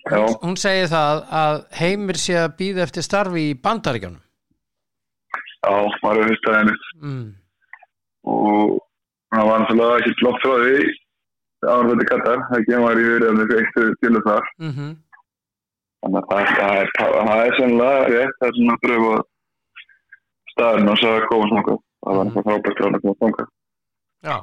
Já, 0.05 0.21
hún 0.43 0.59
segir 0.61 0.91
það 0.93 1.23
að 1.33 1.63
heimir 1.79 2.19
sé 2.21 2.35
að 2.37 2.57
býða 2.59 2.85
eftir 2.85 3.07
starfi 3.07 3.47
í 3.51 3.55
bandaríkjónum 3.57 4.21
já, 5.65 5.73
maður 6.03 6.29
fyrst 6.29 6.51
að 6.51 6.59
henni 6.59 6.75
mm. 7.01 7.25
og 8.35 8.77
það 9.33 9.49
var 9.49 9.65
náttúrulega 9.65 10.03
ekki 10.03 10.19
flott 10.21 10.45
frá 10.45 10.55
því 10.61 10.77
áður 11.65 11.91
þetta 11.95 12.07
kattar, 12.11 12.45
það 12.51 12.85
var 12.85 13.01
í 13.01 13.09
verið 13.09 13.31
að 13.31 13.41
við 13.41 13.53
fekstu 13.55 13.89
til 14.03 14.23
þar. 14.29 14.53
Mm 14.61 14.95
Þannig 16.05 16.19
að 16.21 16.27
það, 16.29 16.49
það, 16.59 16.75
er, 16.77 16.91
það 17.01 17.43
er 17.43 17.55
sennilega 17.57 18.01
rétt, 18.13 18.35
það 18.41 18.49
er 18.49 18.57
svona 18.57 18.75
að 18.75 18.83
pröfa 18.83 19.13
staðin 20.53 20.91
og 20.93 20.99
svo 21.01 21.13
að 21.15 21.23
koma 21.31 21.47
svona. 21.49 21.77
Það 22.05 22.19
var 22.19 22.27
eitthvað 22.29 22.45
frábært 22.49 22.83
að 22.85 22.99
koma 23.05 23.15
svona. 23.23 23.47
Já, 24.25 24.37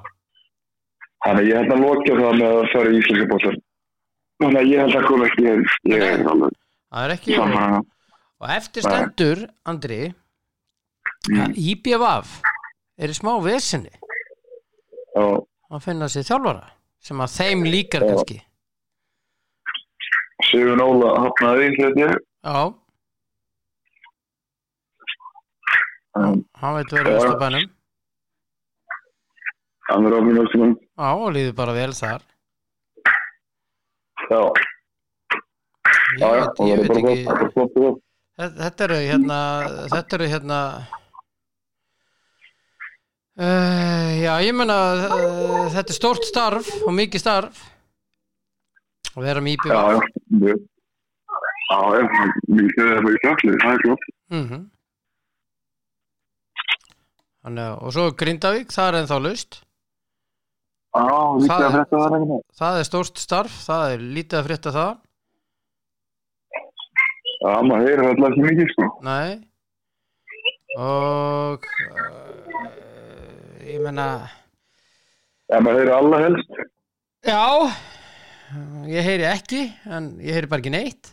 Þannig 1.22 1.44
að 1.44 1.50
ég 1.52 1.60
held 1.60 1.74
að 1.76 1.84
loka 1.86 2.16
það 2.18 2.40
með 2.40 2.56
að 2.58 2.68
fara 2.72 2.92
í 2.92 2.98
íslenska 2.98 3.28
bóttar. 3.30 3.58
Þannig 4.42 4.60
að 4.62 4.70
ég 4.72 4.80
held 4.82 4.96
að 4.98 5.04
koma 5.06 5.28
ekki, 5.30 5.44
alveg 6.32 6.56
það 6.92 7.04
er 7.06 7.14
ekki 7.16 7.36
að 7.38 7.56
og 8.42 8.48
eftir 8.50 8.86
stendur, 8.88 9.42
Andri 9.70 10.00
að 11.38 11.60
IBVF 11.62 12.32
er 12.98 13.14
í 13.14 13.18
smá 13.18 13.36
vesinni 13.46 13.92
og 15.22 15.46
að 15.70 15.84
finna 15.86 16.08
sér 16.10 16.26
þjálfara 16.26 16.72
sem 17.02 17.22
að 17.22 17.36
þeim 17.36 17.66
líkar 17.70 18.06
kannski. 18.08 18.40
Sigur 20.50 20.82
Óla 20.82 21.12
hafnaði 21.22 21.70
því 21.76 21.84
þetta 21.86 22.02
ég. 22.02 22.18
Já, 22.42 22.62
hann 26.18 26.76
veit 26.80 26.98
verið 26.98 27.14
Já. 27.14 27.20
Östubænum 27.22 27.70
Hann 29.92 30.06
er 30.08 30.14
áfinn 30.18 30.40
östum. 30.44 30.72
Já, 30.96 31.10
og 31.12 31.32
líður 31.36 31.56
bara 31.58 31.74
vel 31.76 31.92
þar 31.98 32.22
Já, 34.32 34.42
Ég 36.12 36.22
já, 36.22 36.30
veit, 36.32 36.60
ég 36.68 36.72
er 36.72 36.82
veit 36.82 36.98
ekki 37.02 37.82
og 37.82 38.00
Þetta 38.40 38.86
eru 38.88 39.00
hérna 39.04 39.38
Þetta 39.92 40.18
eru 40.18 40.28
hérna 40.32 40.60
uh, 43.42 44.10
Já, 44.22 44.34
ég 44.46 44.56
meina 44.56 44.78
uh, 45.10 45.68
þetta 45.74 45.92
er 45.92 45.98
stórt 45.98 46.28
starf 46.28 46.70
og 46.86 46.94
mikið 46.98 47.24
starf 47.26 47.64
að 49.12 49.26
vera 49.28 49.44
með 49.44 49.58
Já, 49.68 49.82
IBVF 49.92 50.46
já. 50.48 50.60
Já, 51.72 51.80
já. 51.98 52.04
Mikið 52.52 52.78
þegar 52.78 53.02
það 53.02 53.10
er 53.10 53.18
í 53.18 53.20
kjallið, 53.26 53.58
það 53.64 53.74
er 53.74 53.84
flott. 53.86 54.06
mm 54.32 54.62
Þannig 57.42 57.64
að, 57.66 57.76
og 57.82 57.94
svo 57.96 58.04
Grindavík, 58.22 58.70
það 58.76 58.88
er 58.92 58.98
ennþá 59.02 59.18
laust 59.26 59.56
Já, 60.92 61.04
lítið 61.40 61.48
Það 61.48 61.62
að 61.62 61.68
er- 61.68 61.76
frétta 61.76 62.00
það 62.02 62.16
ekki. 62.18 62.38
það 62.62 62.80
er 62.82 62.88
stórt 62.90 63.22
starf, 63.22 63.54
það 63.68 63.84
er 63.94 64.02
lítið 64.18 64.40
að 64.42 64.48
frétta 64.50 64.74
það 64.76 64.92
Já, 67.42 67.54
maður 67.66 67.86
heyrir 67.88 68.10
alltaf 68.12 68.28
ekki 68.36 68.44
mikið, 68.48 68.68
sko. 68.76 68.88
Nei 69.08 69.32
og 70.80 71.66
uh, 71.68 72.68
ég 73.68 73.82
meina 73.84 74.06
Já, 75.52 75.58
maður 75.60 75.80
heyrir 75.82 75.94
alla 75.98 76.20
helst. 76.26 76.54
já 77.28 77.42
ég 78.92 79.04
heyri 79.08 79.26
ekki 79.32 79.64
en 79.92 80.12
ég 80.24 80.38
heyri 80.38 80.48
bara 80.52 80.64
ekki 80.64 80.72
neitt 80.76 81.12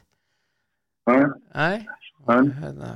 Nei, 1.09 1.87
en, 2.29 2.51
hérna. 2.61 2.91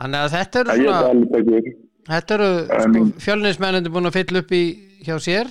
þannig 0.00 0.20
að 0.26 0.32
þetta 0.34 0.60
eru 0.64 0.68
Já, 0.68 0.76
ég 0.76 0.86
er 0.86 0.96
svona 0.96 1.10
alveg 1.14 1.50
ekki. 1.54 1.74
Þetta 2.06 2.34
eru 2.38 2.48
En- 2.78 2.94
sko, 2.94 3.04
fjölnismennandi 3.26 3.92
búin 3.92 4.08
að 4.10 4.16
fylla 4.20 4.42
upp 4.44 4.52
í 4.56 4.62
hjá 5.06 5.16
sér 5.22 5.50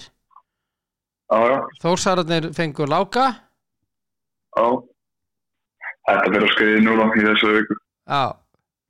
Þórsararnir 1.81 2.51
fengur 2.55 2.87
láka 2.91 3.25
já. 4.55 4.65
Þetta 6.05 6.25
fyrir 6.29 6.43
að 6.45 6.51
skriði 6.53 6.81
núna 6.85 7.05
í 7.17 7.23
þessu 7.25 7.53
viku. 7.55 7.75
já, 8.07 8.23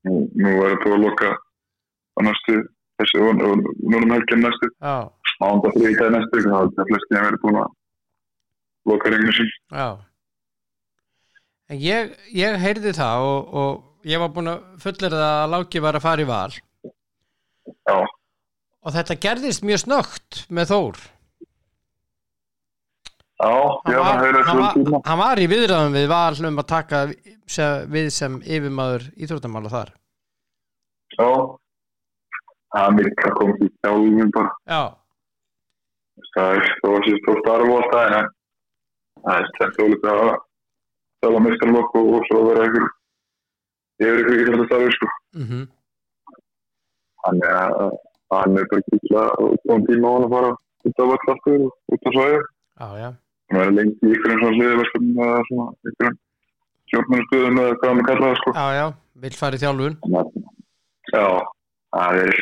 Nú, 0.05 0.15
nú 0.35 0.49
er 0.65 0.73
það 0.75 0.81
búið 0.83 0.95
að 0.97 1.03
loka 1.05 1.29
á 1.31 2.19
næstu, 2.27 2.55
þessu, 2.99 3.21
núna 3.39 4.01
um 4.03 4.11
helginn 4.11 4.43
næstu. 4.43 4.67
já, 4.83 4.95
Mánda 5.41 5.71
þrítið 5.77 6.11
næstu 6.13 6.37
viku, 6.41 6.51
þá 6.51 6.59
er 6.59 6.73
það 6.75 6.89
flestin 6.91 7.17
að 7.21 7.25
vera 7.29 7.39
búin 7.45 7.59
að 7.63 7.71
loka 8.91 9.09
ringinu 9.15 9.33
sín. 9.39 9.49
já 9.71 9.87
en 11.69 11.79
ég, 11.81 12.11
ég 12.35 12.59
heyrði 12.61 12.91
það 12.93 13.23
og, 13.31 13.55
og 13.63 14.05
ég 14.05 14.19
var 14.21 14.29
búin 14.35 14.51
að 14.51 14.59
fullir 14.83 15.15
það 15.15 15.25
að 15.39 15.49
láki 15.55 15.81
var 15.81 15.97
að 15.97 16.03
fara 16.05 16.21
í 16.21 16.29
val 16.29 16.51
Já, 17.85 17.97
og 18.85 18.95
þetta 18.95 19.19
gerðist 19.27 19.65
mjög 19.65 19.83
snögt 19.83 20.39
með 20.49 20.71
Þór 20.71 21.03
já, 23.35 23.51
það 23.83 23.99
var, 23.99 24.23
hefur 24.23 24.47
hann, 24.47 24.61
þessu 24.63 24.79
tíma. 24.79 24.91
var, 24.95 25.01
hann 25.09 25.21
var 25.21 25.41
í 25.43 25.47
viðræðum 25.51 25.97
við 25.97 26.07
val 26.09 26.47
um 26.49 26.61
að 26.61 26.67
taka 26.71 27.01
við 27.91 28.09
sem 28.15 28.39
yfirmaður 28.41 29.07
íþróttamála 29.19 29.73
þar 29.73 29.93
Já, 31.15 31.29
Það 32.75 32.85
er 32.89 32.95
mikið 32.97 33.27
að 33.29 33.35
koma 33.39 33.53
í 33.55 33.67
þjálfum 33.85 34.31
bara. 34.35 34.49
Já, 34.67 34.81
Það 36.35 36.49
er 36.55 36.65
þó 36.81 36.87
að 36.89 37.05
sér 37.05 37.21
stór 37.21 37.37
starf 37.43 37.69
og 37.69 37.77
allt 37.77 37.93
það 37.93 38.15
en 38.15 38.27
það 39.25 39.37
er 39.37 39.85
ólítið 39.85 40.09
að 40.11 40.33
þjálfa 41.23 41.43
meistarlokk 41.45 41.95
og, 41.99 42.09
og 42.17 42.27
svo 42.27 42.41
vera 42.49 42.65
einhver 42.65 42.87
yfir 43.95 44.19
ykkur 44.19 44.35
ekki 44.35 44.51
þetta 44.51 44.67
starfi 44.69 44.95
sko. 44.97 45.11
mhm 45.39 45.63
Þannig 47.25 47.51
að 47.51 47.95
hann 48.35 48.57
er 48.59 48.67
bara 48.71 49.23
og 49.43 49.55
kom 49.67 49.85
tíma 49.87 50.09
á 50.09 50.13
hann 50.15 50.25
að 50.27 50.33
fara 50.35 50.51
út 50.85 51.01
af 51.01 51.09
vall 51.11 51.33
aftur 51.33 51.61
og 51.65 51.95
út 51.95 52.09
af 52.09 52.17
já, 53.01 53.09
Hann 53.51 53.61
er 53.61 53.71
lengi 53.77 53.95
í 54.01 54.13
ykkur 54.15 54.35
svona 54.41 54.57
liðverkum 54.59 55.09
eða 55.25 55.41
svona 55.49 55.67
ykkur 55.91 56.13
stjórnmennastöðum 56.89 57.59
eða 57.63 57.77
hvað 57.79 57.91
hann 57.93 58.07
kallaði 58.09 58.39
sko. 58.41 58.53
já, 58.55 58.65
já. 58.79 58.85
Vill 59.25 59.37
fara 59.39 59.55
í 59.57 59.61
þjálfun. 59.63 59.97
Já, 61.15 61.25
það 61.95 62.21
er, 62.25 62.39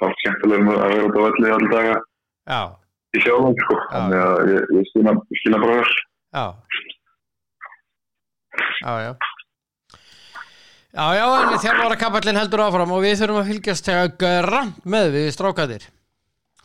þá 0.00 0.06
skemmtilegum 0.22 0.70
að 0.74 0.84
vera 0.84 1.08
út 1.08 1.18
á 1.18 1.20
valli 1.26 1.52
allir 1.56 1.72
daga 1.74 1.96
Já, 2.48 2.60
í 3.14 3.22
sjálfum 3.24 3.58
sko. 3.64 3.80
Þannig 3.92 4.22
að 4.24 4.52
ég, 4.54 4.70
ég 4.78 4.88
skilna, 4.90 5.60
bara 5.62 5.80
vel. 5.80 5.92
já. 6.38 6.46
Já, 8.82 8.92
já 9.06 9.12
Já, 10.94 11.04
já, 11.18 11.26
en 11.42 11.58
þjálfara 11.60 11.98
kapallin 12.00 12.38
heldur 12.40 12.64
áfram 12.64 12.94
og 12.96 13.02
við 13.04 13.18
þurfum 13.20 13.42
að 13.42 13.50
fylgjast 13.52 13.90
grann 14.20 14.72
með 14.88 15.10
við 15.18 15.28
strákaðir 15.36 15.84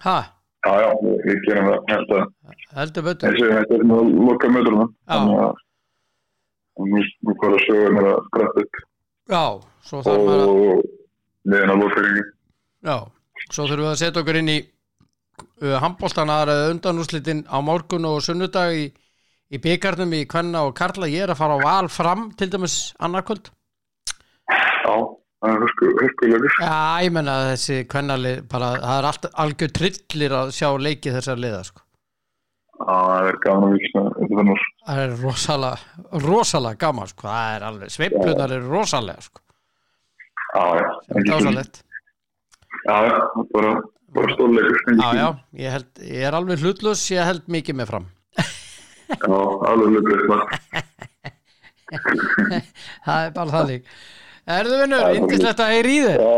Ha, 0.03 0.15
Já, 0.63 0.71
já, 0.80 0.89
við 1.26 1.39
gerum 1.43 1.65
það. 1.67 2.28
Heldur 2.74 3.03
betur 3.03 3.36
þetta 3.36 3.76
er 3.76 3.82
nú 3.88 3.97
loka 4.30 4.47
möturna. 4.51 4.86
Já. 5.11 5.17
Nú, 6.80 7.01
fara 7.41 7.59
sögurnar 7.65 8.07
að 8.13 8.21
skratta 8.30 8.63
upp 8.63 8.80
Já, 9.34 9.43
svo 9.88 9.99
þarf 10.05 10.24
maður 10.28 10.43
að 10.43 10.53
og 10.53 10.86
liðin 11.51 11.74
að 11.74 11.84
lókfyringi. 11.84 12.24
Já, 12.88 12.95
svo 13.49 13.65
þurfum 13.67 13.84
við 13.84 13.91
að 13.91 13.99
setja 14.01 14.24
okkur 14.24 14.39
inn 14.39 14.53
í 14.53 14.57
uh, 14.63 15.76
handbóltanar 15.84 16.53
undanúslitin 16.71 17.43
á 17.51 17.57
morgun 17.63 18.07
og 18.07 18.24
sunnudag 18.24 18.78
í, 18.80 18.86
í 19.51 19.61
byggarnum 19.63 20.15
í 20.15 20.24
Kvenna 20.32 20.63
og 20.67 20.78
Karla 20.80 21.11
ég 21.11 21.28
er 21.28 21.36
að 21.36 21.41
fara 21.43 21.59
á 21.59 21.65
val 21.67 21.91
fram 21.91 22.30
til 22.39 22.49
dæmis 22.55 22.78
annarkvöld 23.03 23.51
Já, 24.84 24.93
það 25.43 25.53
er 25.53 25.61
hörskulegur. 25.63 26.49
Já, 26.59 26.75
ég 27.05 27.13
menna 27.15 27.38
þessi 27.51 27.77
kvennalið 27.91 28.43
bara, 28.51 28.73
það 28.84 28.97
er 28.99 29.07
allt 29.09 29.27
algjör 29.45 29.73
trillir 29.79 30.36
að 30.41 30.51
sjá 30.57 30.69
leikið 30.88 31.17
þessar 31.19 31.41
liða 31.43 31.61
sko. 31.69 31.84
Já, 32.73 32.89
það 32.89 33.29
er 33.29 33.38
gaman 33.45 33.65
að 33.69 33.75
vikna 33.77 34.01
þetta 34.09 34.38
þannig. 34.39 34.63
það 34.88 35.01
er 35.03 35.15
rosalega, 35.23 36.03
rosalega 36.25 36.79
gaman 36.84 37.11
sko. 37.11 37.27
það 37.29 37.55
er 37.55 37.65
alveg, 37.69 37.93
sveiflunar 37.93 38.55
eru 38.57 38.71
rosalega 38.73 39.23
sko. 39.27 39.43
Já, 40.53 40.63
já. 40.77 40.88
ekki 40.89 41.27
spurning. 41.29 41.29
dásalegt 41.31 41.84
Já, 42.84 42.95
já, 43.07 43.13
það 43.13 43.43
er 43.43 43.47
bara, 43.53 43.71
bara 44.17 44.34
stórleikur. 44.36 44.81
Já, 44.99 45.07
já, 45.15 45.27
ég, 45.61 45.69
held, 45.77 45.91
ég 46.09 46.27
er 46.27 46.38
alveg 46.39 46.65
hlutlus 46.65 47.05
ég 47.13 47.29
held 47.29 47.47
mikið 47.55 47.79
með 47.79 47.93
fram 47.93 48.09
Já, 49.13 49.38
alveg 49.69 49.93
lögur 49.93 50.23
það. 50.27 50.43
það 53.05 53.19
er 53.27 53.34
bara 53.38 53.53
þannig 53.53 53.88
Erðu 54.44 54.80
vinnur, 54.82 55.04
indislegt 55.16 55.62
að 55.64 55.72
heyri 55.78 55.94
í 55.96 56.02
þér 56.04 56.20
Já, 56.20 56.34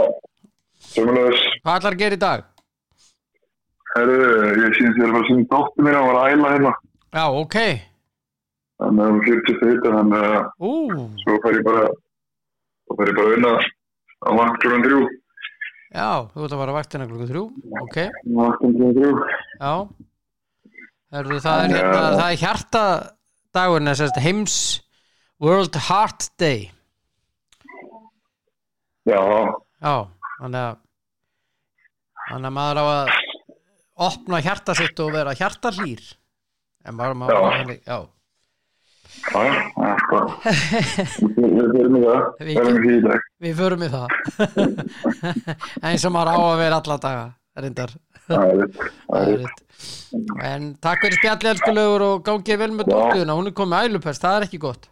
sömulegis. 0.94 1.44
Hvað 1.64 1.78
ætlar 1.80 1.96
að 1.96 2.02
gera 2.04 2.18
í 2.18 2.22
dag? 2.22 2.44
Herru, 3.96 4.16
ég 4.62 4.76
síðan 4.78 4.96
þér 5.00 5.10
að 5.10 5.18
að 5.22 5.28
sinni 5.30 5.46
dóttir 5.52 5.86
mér 5.88 5.98
að 6.00 6.08
var 6.10 6.18
að 6.20 6.34
æla 6.36 6.52
hérna. 6.56 6.74
Já, 7.16 7.24
ok 7.42 7.58
Þannig 8.76 9.06
að 9.06 9.12
hún 9.14 9.22
40 9.26 9.62
hitta, 9.72 9.92
þannig 9.96 10.26
að 10.28 10.68
Ú, 10.68 10.72
svo 11.24 11.38
fær 11.46 11.56
ég 11.58 11.64
bara, 11.66 11.84
svo 12.86 12.98
fær 13.00 13.12
ég 13.12 13.16
bara 13.20 13.30
að 13.30 13.36
vinna 13.38 13.54
á 13.56 14.30
vakt 14.36 14.60
klukkan 14.64 14.84
þrjú. 14.86 15.02
já, 15.96 16.10
þú 16.34 16.44
ert 16.46 16.56
að 16.58 16.62
fara 16.62 16.76
vaktina 16.76 17.08
klukku 17.08 17.28
þrjú 17.32 17.44
Ok, 17.86 17.98
Vakt 18.36 18.60
klukkan 18.60 18.98
þrjú. 19.00 19.14
já 19.62 19.74
Erðu, 21.16 21.38
það, 21.40 21.62
er, 21.64 21.76
hérna, 21.80 22.06
það 22.20 22.30
er 22.34 22.40
hjarta 22.42 22.84
dagurinn 23.56 23.92
að 23.94 24.20
heims 24.26 24.56
World 25.40 25.78
Heart 25.88 26.28
Day 26.42 26.66
Já, 29.06 29.20
Já, 29.86 29.96
þannig 30.40 30.62
að 30.66 30.76
þannig 32.30 32.50
að 32.50 32.56
maður 32.58 32.80
á 32.82 32.86
að 32.90 33.10
opna 34.08 34.40
hjarta 34.44 34.76
sitt 34.76 35.00
og 35.04 35.12
vera 35.14 35.36
hjartarlýr 35.38 36.02
en 36.90 36.98
bara 37.00 37.18
maður 37.18 37.36
Já. 37.38 37.44
þannig, 37.56 37.80
já, 37.86 37.98
já, 39.32 39.42
já, 39.46 39.54
það 39.76 39.90
er 39.90 40.02
sko. 40.06 40.18
Við 41.36 41.70
fyrir 41.76 41.92
mig 41.94 42.04
það, 42.06 42.24
Við 42.50 42.58
erum 42.62 42.90
í 42.90 42.98
dag. 43.06 43.28
við 43.46 43.54
förum 43.62 43.86
í 43.86 43.90
það. 43.94 44.08
Eins 45.86 46.06
og 46.10 46.14
maður 46.16 46.34
á 46.34 46.38
að 46.50 46.60
vera 46.64 46.82
alla 46.82 46.98
daga 47.06 47.24
reyndar. 47.62 47.94
Það 48.26 48.66
það 48.66 49.46
Það 49.46 50.44
en 50.50 50.68
takk 50.84 51.02
fyrir 51.04 51.18
spjalli 51.20 51.50
elskulegur 51.52 52.04
og 52.10 52.22
gangið 52.26 52.60
vel 52.62 52.72
með 52.76 52.88
Já. 52.90 52.94
dóttuðuna 52.96 53.36
hún 53.38 53.50
er 53.52 53.56
komið 53.58 53.90
ælupest, 53.90 54.24
það 54.24 54.38
er 54.40 54.46
ekki 54.48 54.60
gott. 54.66 54.88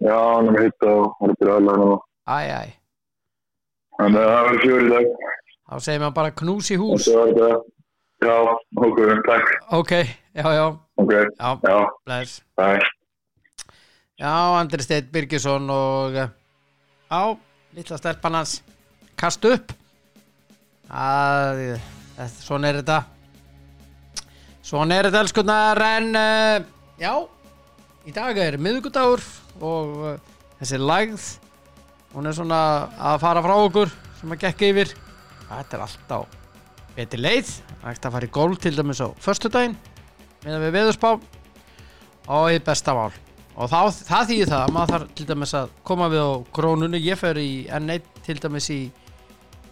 Já, 0.00 0.16
hann 0.16 0.50
er 0.50 0.54
með 0.56 0.66
hitta 0.68 0.90
og 0.94 1.06
hann 1.20 1.32
er 1.34 1.38
byrjað 1.40 1.56
að 1.60 1.66
læna 1.68 1.86
og 1.94 2.04
æ, 2.30 2.38
æ, 2.40 2.62
Þannig 4.00 4.20
að 4.22 4.30
það 4.32 4.44
verður 4.46 4.62
fjóri 4.64 4.90
dag. 4.90 5.08
þá 5.70 5.74
segir 5.84 6.00
maður 6.02 6.14
bara 6.18 6.32
knús 6.40 6.70
í 6.72 6.78
hús. 6.80 7.08
Já, 8.20 8.36
ok, 8.76 8.98
takk. 9.26 9.52
ok, 9.76 9.92
já, 10.36 10.46
já, 10.56 10.64
Ok, 11.00 11.12
já, 11.12 11.50
já, 11.64 11.76
bless. 12.04 12.32
Bye. 12.56 12.80
Já, 14.20 14.32
Andri 14.60 14.84
Steinn 14.84 15.08
Birgisson 15.12 15.70
og 15.72 16.16
eh, 16.20 16.28
á, 17.08 17.22
litla 17.76 17.96
stelpan 17.96 18.36
hans. 18.36 18.58
Kast 19.16 19.44
upp. 19.48 19.72
Að, 20.90 21.62
að 22.20 22.34
svona 22.42 22.68
er 22.68 22.80
þetta. 22.82 22.98
Svona 24.70 24.98
er 25.00 25.08
þetta 25.08 25.22
elskunnar 25.24 25.80
en 25.86 26.10
uh, 26.16 26.60
já 27.00 27.14
í 28.06 28.12
dag 28.14 28.36
er 28.38 28.58
miðgudagur 28.60 29.22
og 29.64 30.20
þessi 30.60 30.78
lægð 30.80 31.24
hún 32.14 32.26
er 32.26 32.36
svona 32.36 32.60
að 32.98 33.20
fara 33.22 33.42
frá 33.44 33.54
okkur 33.56 33.92
sem 34.20 34.34
að 34.34 34.42
gekk 34.44 34.66
yfir. 34.70 34.94
Þetta 35.48 35.76
er 35.76 35.84
allt 35.86 36.14
á 36.14 36.20
betri 36.96 37.20
leið. 37.20 37.50
Ætti 37.80 38.08
að 38.08 38.14
fara 38.16 38.28
í 38.28 38.34
golf 38.34 38.60
til 38.60 38.74
dæmis 38.76 39.02
á 39.02 39.08
föstudaginn 39.22 39.76
meðan 40.44 40.64
við 40.66 40.76
veðurspá. 40.78 41.16
Og 42.30 42.52
í 42.54 42.62
besta 42.64 42.94
mál. 42.96 43.10
Og 43.60 43.68
þá, 43.68 43.90
það 44.06 44.28
þýðir 44.30 44.50
það 44.52 44.62
að 44.64 44.74
maður 44.74 44.94
þarf 44.94 45.14
til 45.18 45.28
dæmis 45.28 45.54
að 45.58 45.72
koma 45.84 46.08
við 46.12 46.22
á 46.22 46.30
krónunni. 46.56 47.00
Ég 47.02 47.18
fer 47.20 47.40
í 47.40 47.50
N1 47.80 48.10
til 48.26 48.38
dæmis 48.40 48.70
í 48.72 48.80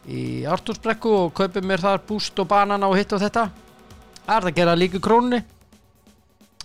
í 0.09 0.24
Artúrsbrekku 0.49 1.11
og 1.12 1.32
kaupi 1.36 1.61
mér 1.64 1.82
þar 1.82 2.03
búst 2.09 2.39
og 2.41 2.49
banana 2.49 2.89
og 2.89 2.97
hitt 2.97 3.12
og 3.12 3.22
þetta. 3.22 3.49
Er 4.28 4.43
það 4.43 4.51
að 4.51 4.59
gera 4.61 4.76
líka 4.78 5.01
krónunni. 5.05 5.43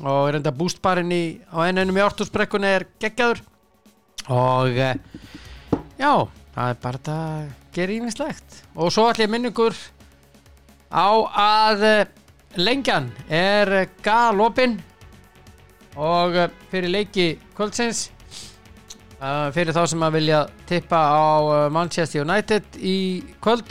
Og 0.03 0.31
reynda 0.33 0.53
bústbarinn 0.55 1.11
á 1.51 1.57
N1 1.67 1.91
í 1.93 2.03
Artúrsbrekkunni 2.03 2.71
er 2.71 2.87
geggjaður. 3.03 3.43
Og 4.31 4.79
eh, 4.79 4.95
já, 6.03 6.13
það 6.53 6.71
er 6.71 6.79
bara 6.83 7.01
að 7.13 7.51
gera 7.73 7.95
ímislegt 7.97 8.57
og 8.75 8.91
svo 8.93 9.07
ætlum 9.09 9.27
ég 9.27 9.31
minningur 9.33 9.77
á 10.93 11.09
að 11.43 11.85
eh, 11.87 12.09
lengjan 12.59 13.09
er 13.29 13.71
eh, 13.81 13.93
galopin. 14.05 14.77
Og 15.93 16.35
eh, 16.37 16.51
fyrir 16.71 16.93
leiki 16.93 17.27
kvöldsins 17.57 18.09
fyrir 19.55 19.71
þá 19.71 19.85
sem 19.87 20.01
að 20.03 20.15
vilja 20.17 20.39
tippa 20.67 20.97
á 20.99 21.23
Manchester 21.71 22.25
United 22.25 22.75
í 22.75 23.23
kvöld 23.39 23.69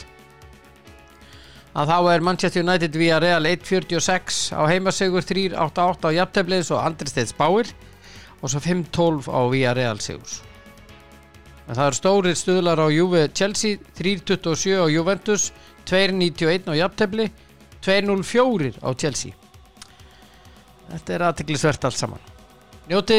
að 1.77 1.91
þá 1.91 1.97
er 2.09 2.25
Manchester 2.25 2.63
United 2.65 2.97
via 2.97 3.19
Real 3.21 3.45
1.46 3.45 4.39
á 4.49 4.65
heimasigur 4.71 5.21
3.88 5.29 6.09
á 6.09 6.17
jafntefliðs 6.17 6.71
og 6.73 6.81
Andri 6.81 7.11
Steins 7.11 7.35
Báir 7.37 7.69
og 8.41 8.49
svo 8.49 8.63
5.12 8.65 9.29
á 9.29 9.41
via 9.53 9.75
Real 9.77 10.01
sigurs 10.01 10.39
en 11.67 11.75
það 11.77 11.85
eru 11.85 11.99
stórir 11.99 12.39
stuðlar 12.39 12.83
á 12.83 12.87
Juve 12.91 13.27
Chelsea 13.33 13.79
3.27 13.99 14.83
á 14.83 14.87
Juventus 14.91 15.51
2.91 15.89 16.67
á 16.69 16.73
jafntefli 16.81 17.29
2.04 17.83 18.77
á 18.83 18.89
Chelsea 18.95 19.43
Þetta 20.93 21.13
er 21.15 21.23
aðtiklisvert 21.29 21.85
allt 21.87 21.97
saman. 21.97 22.25
Njótið 22.89 23.11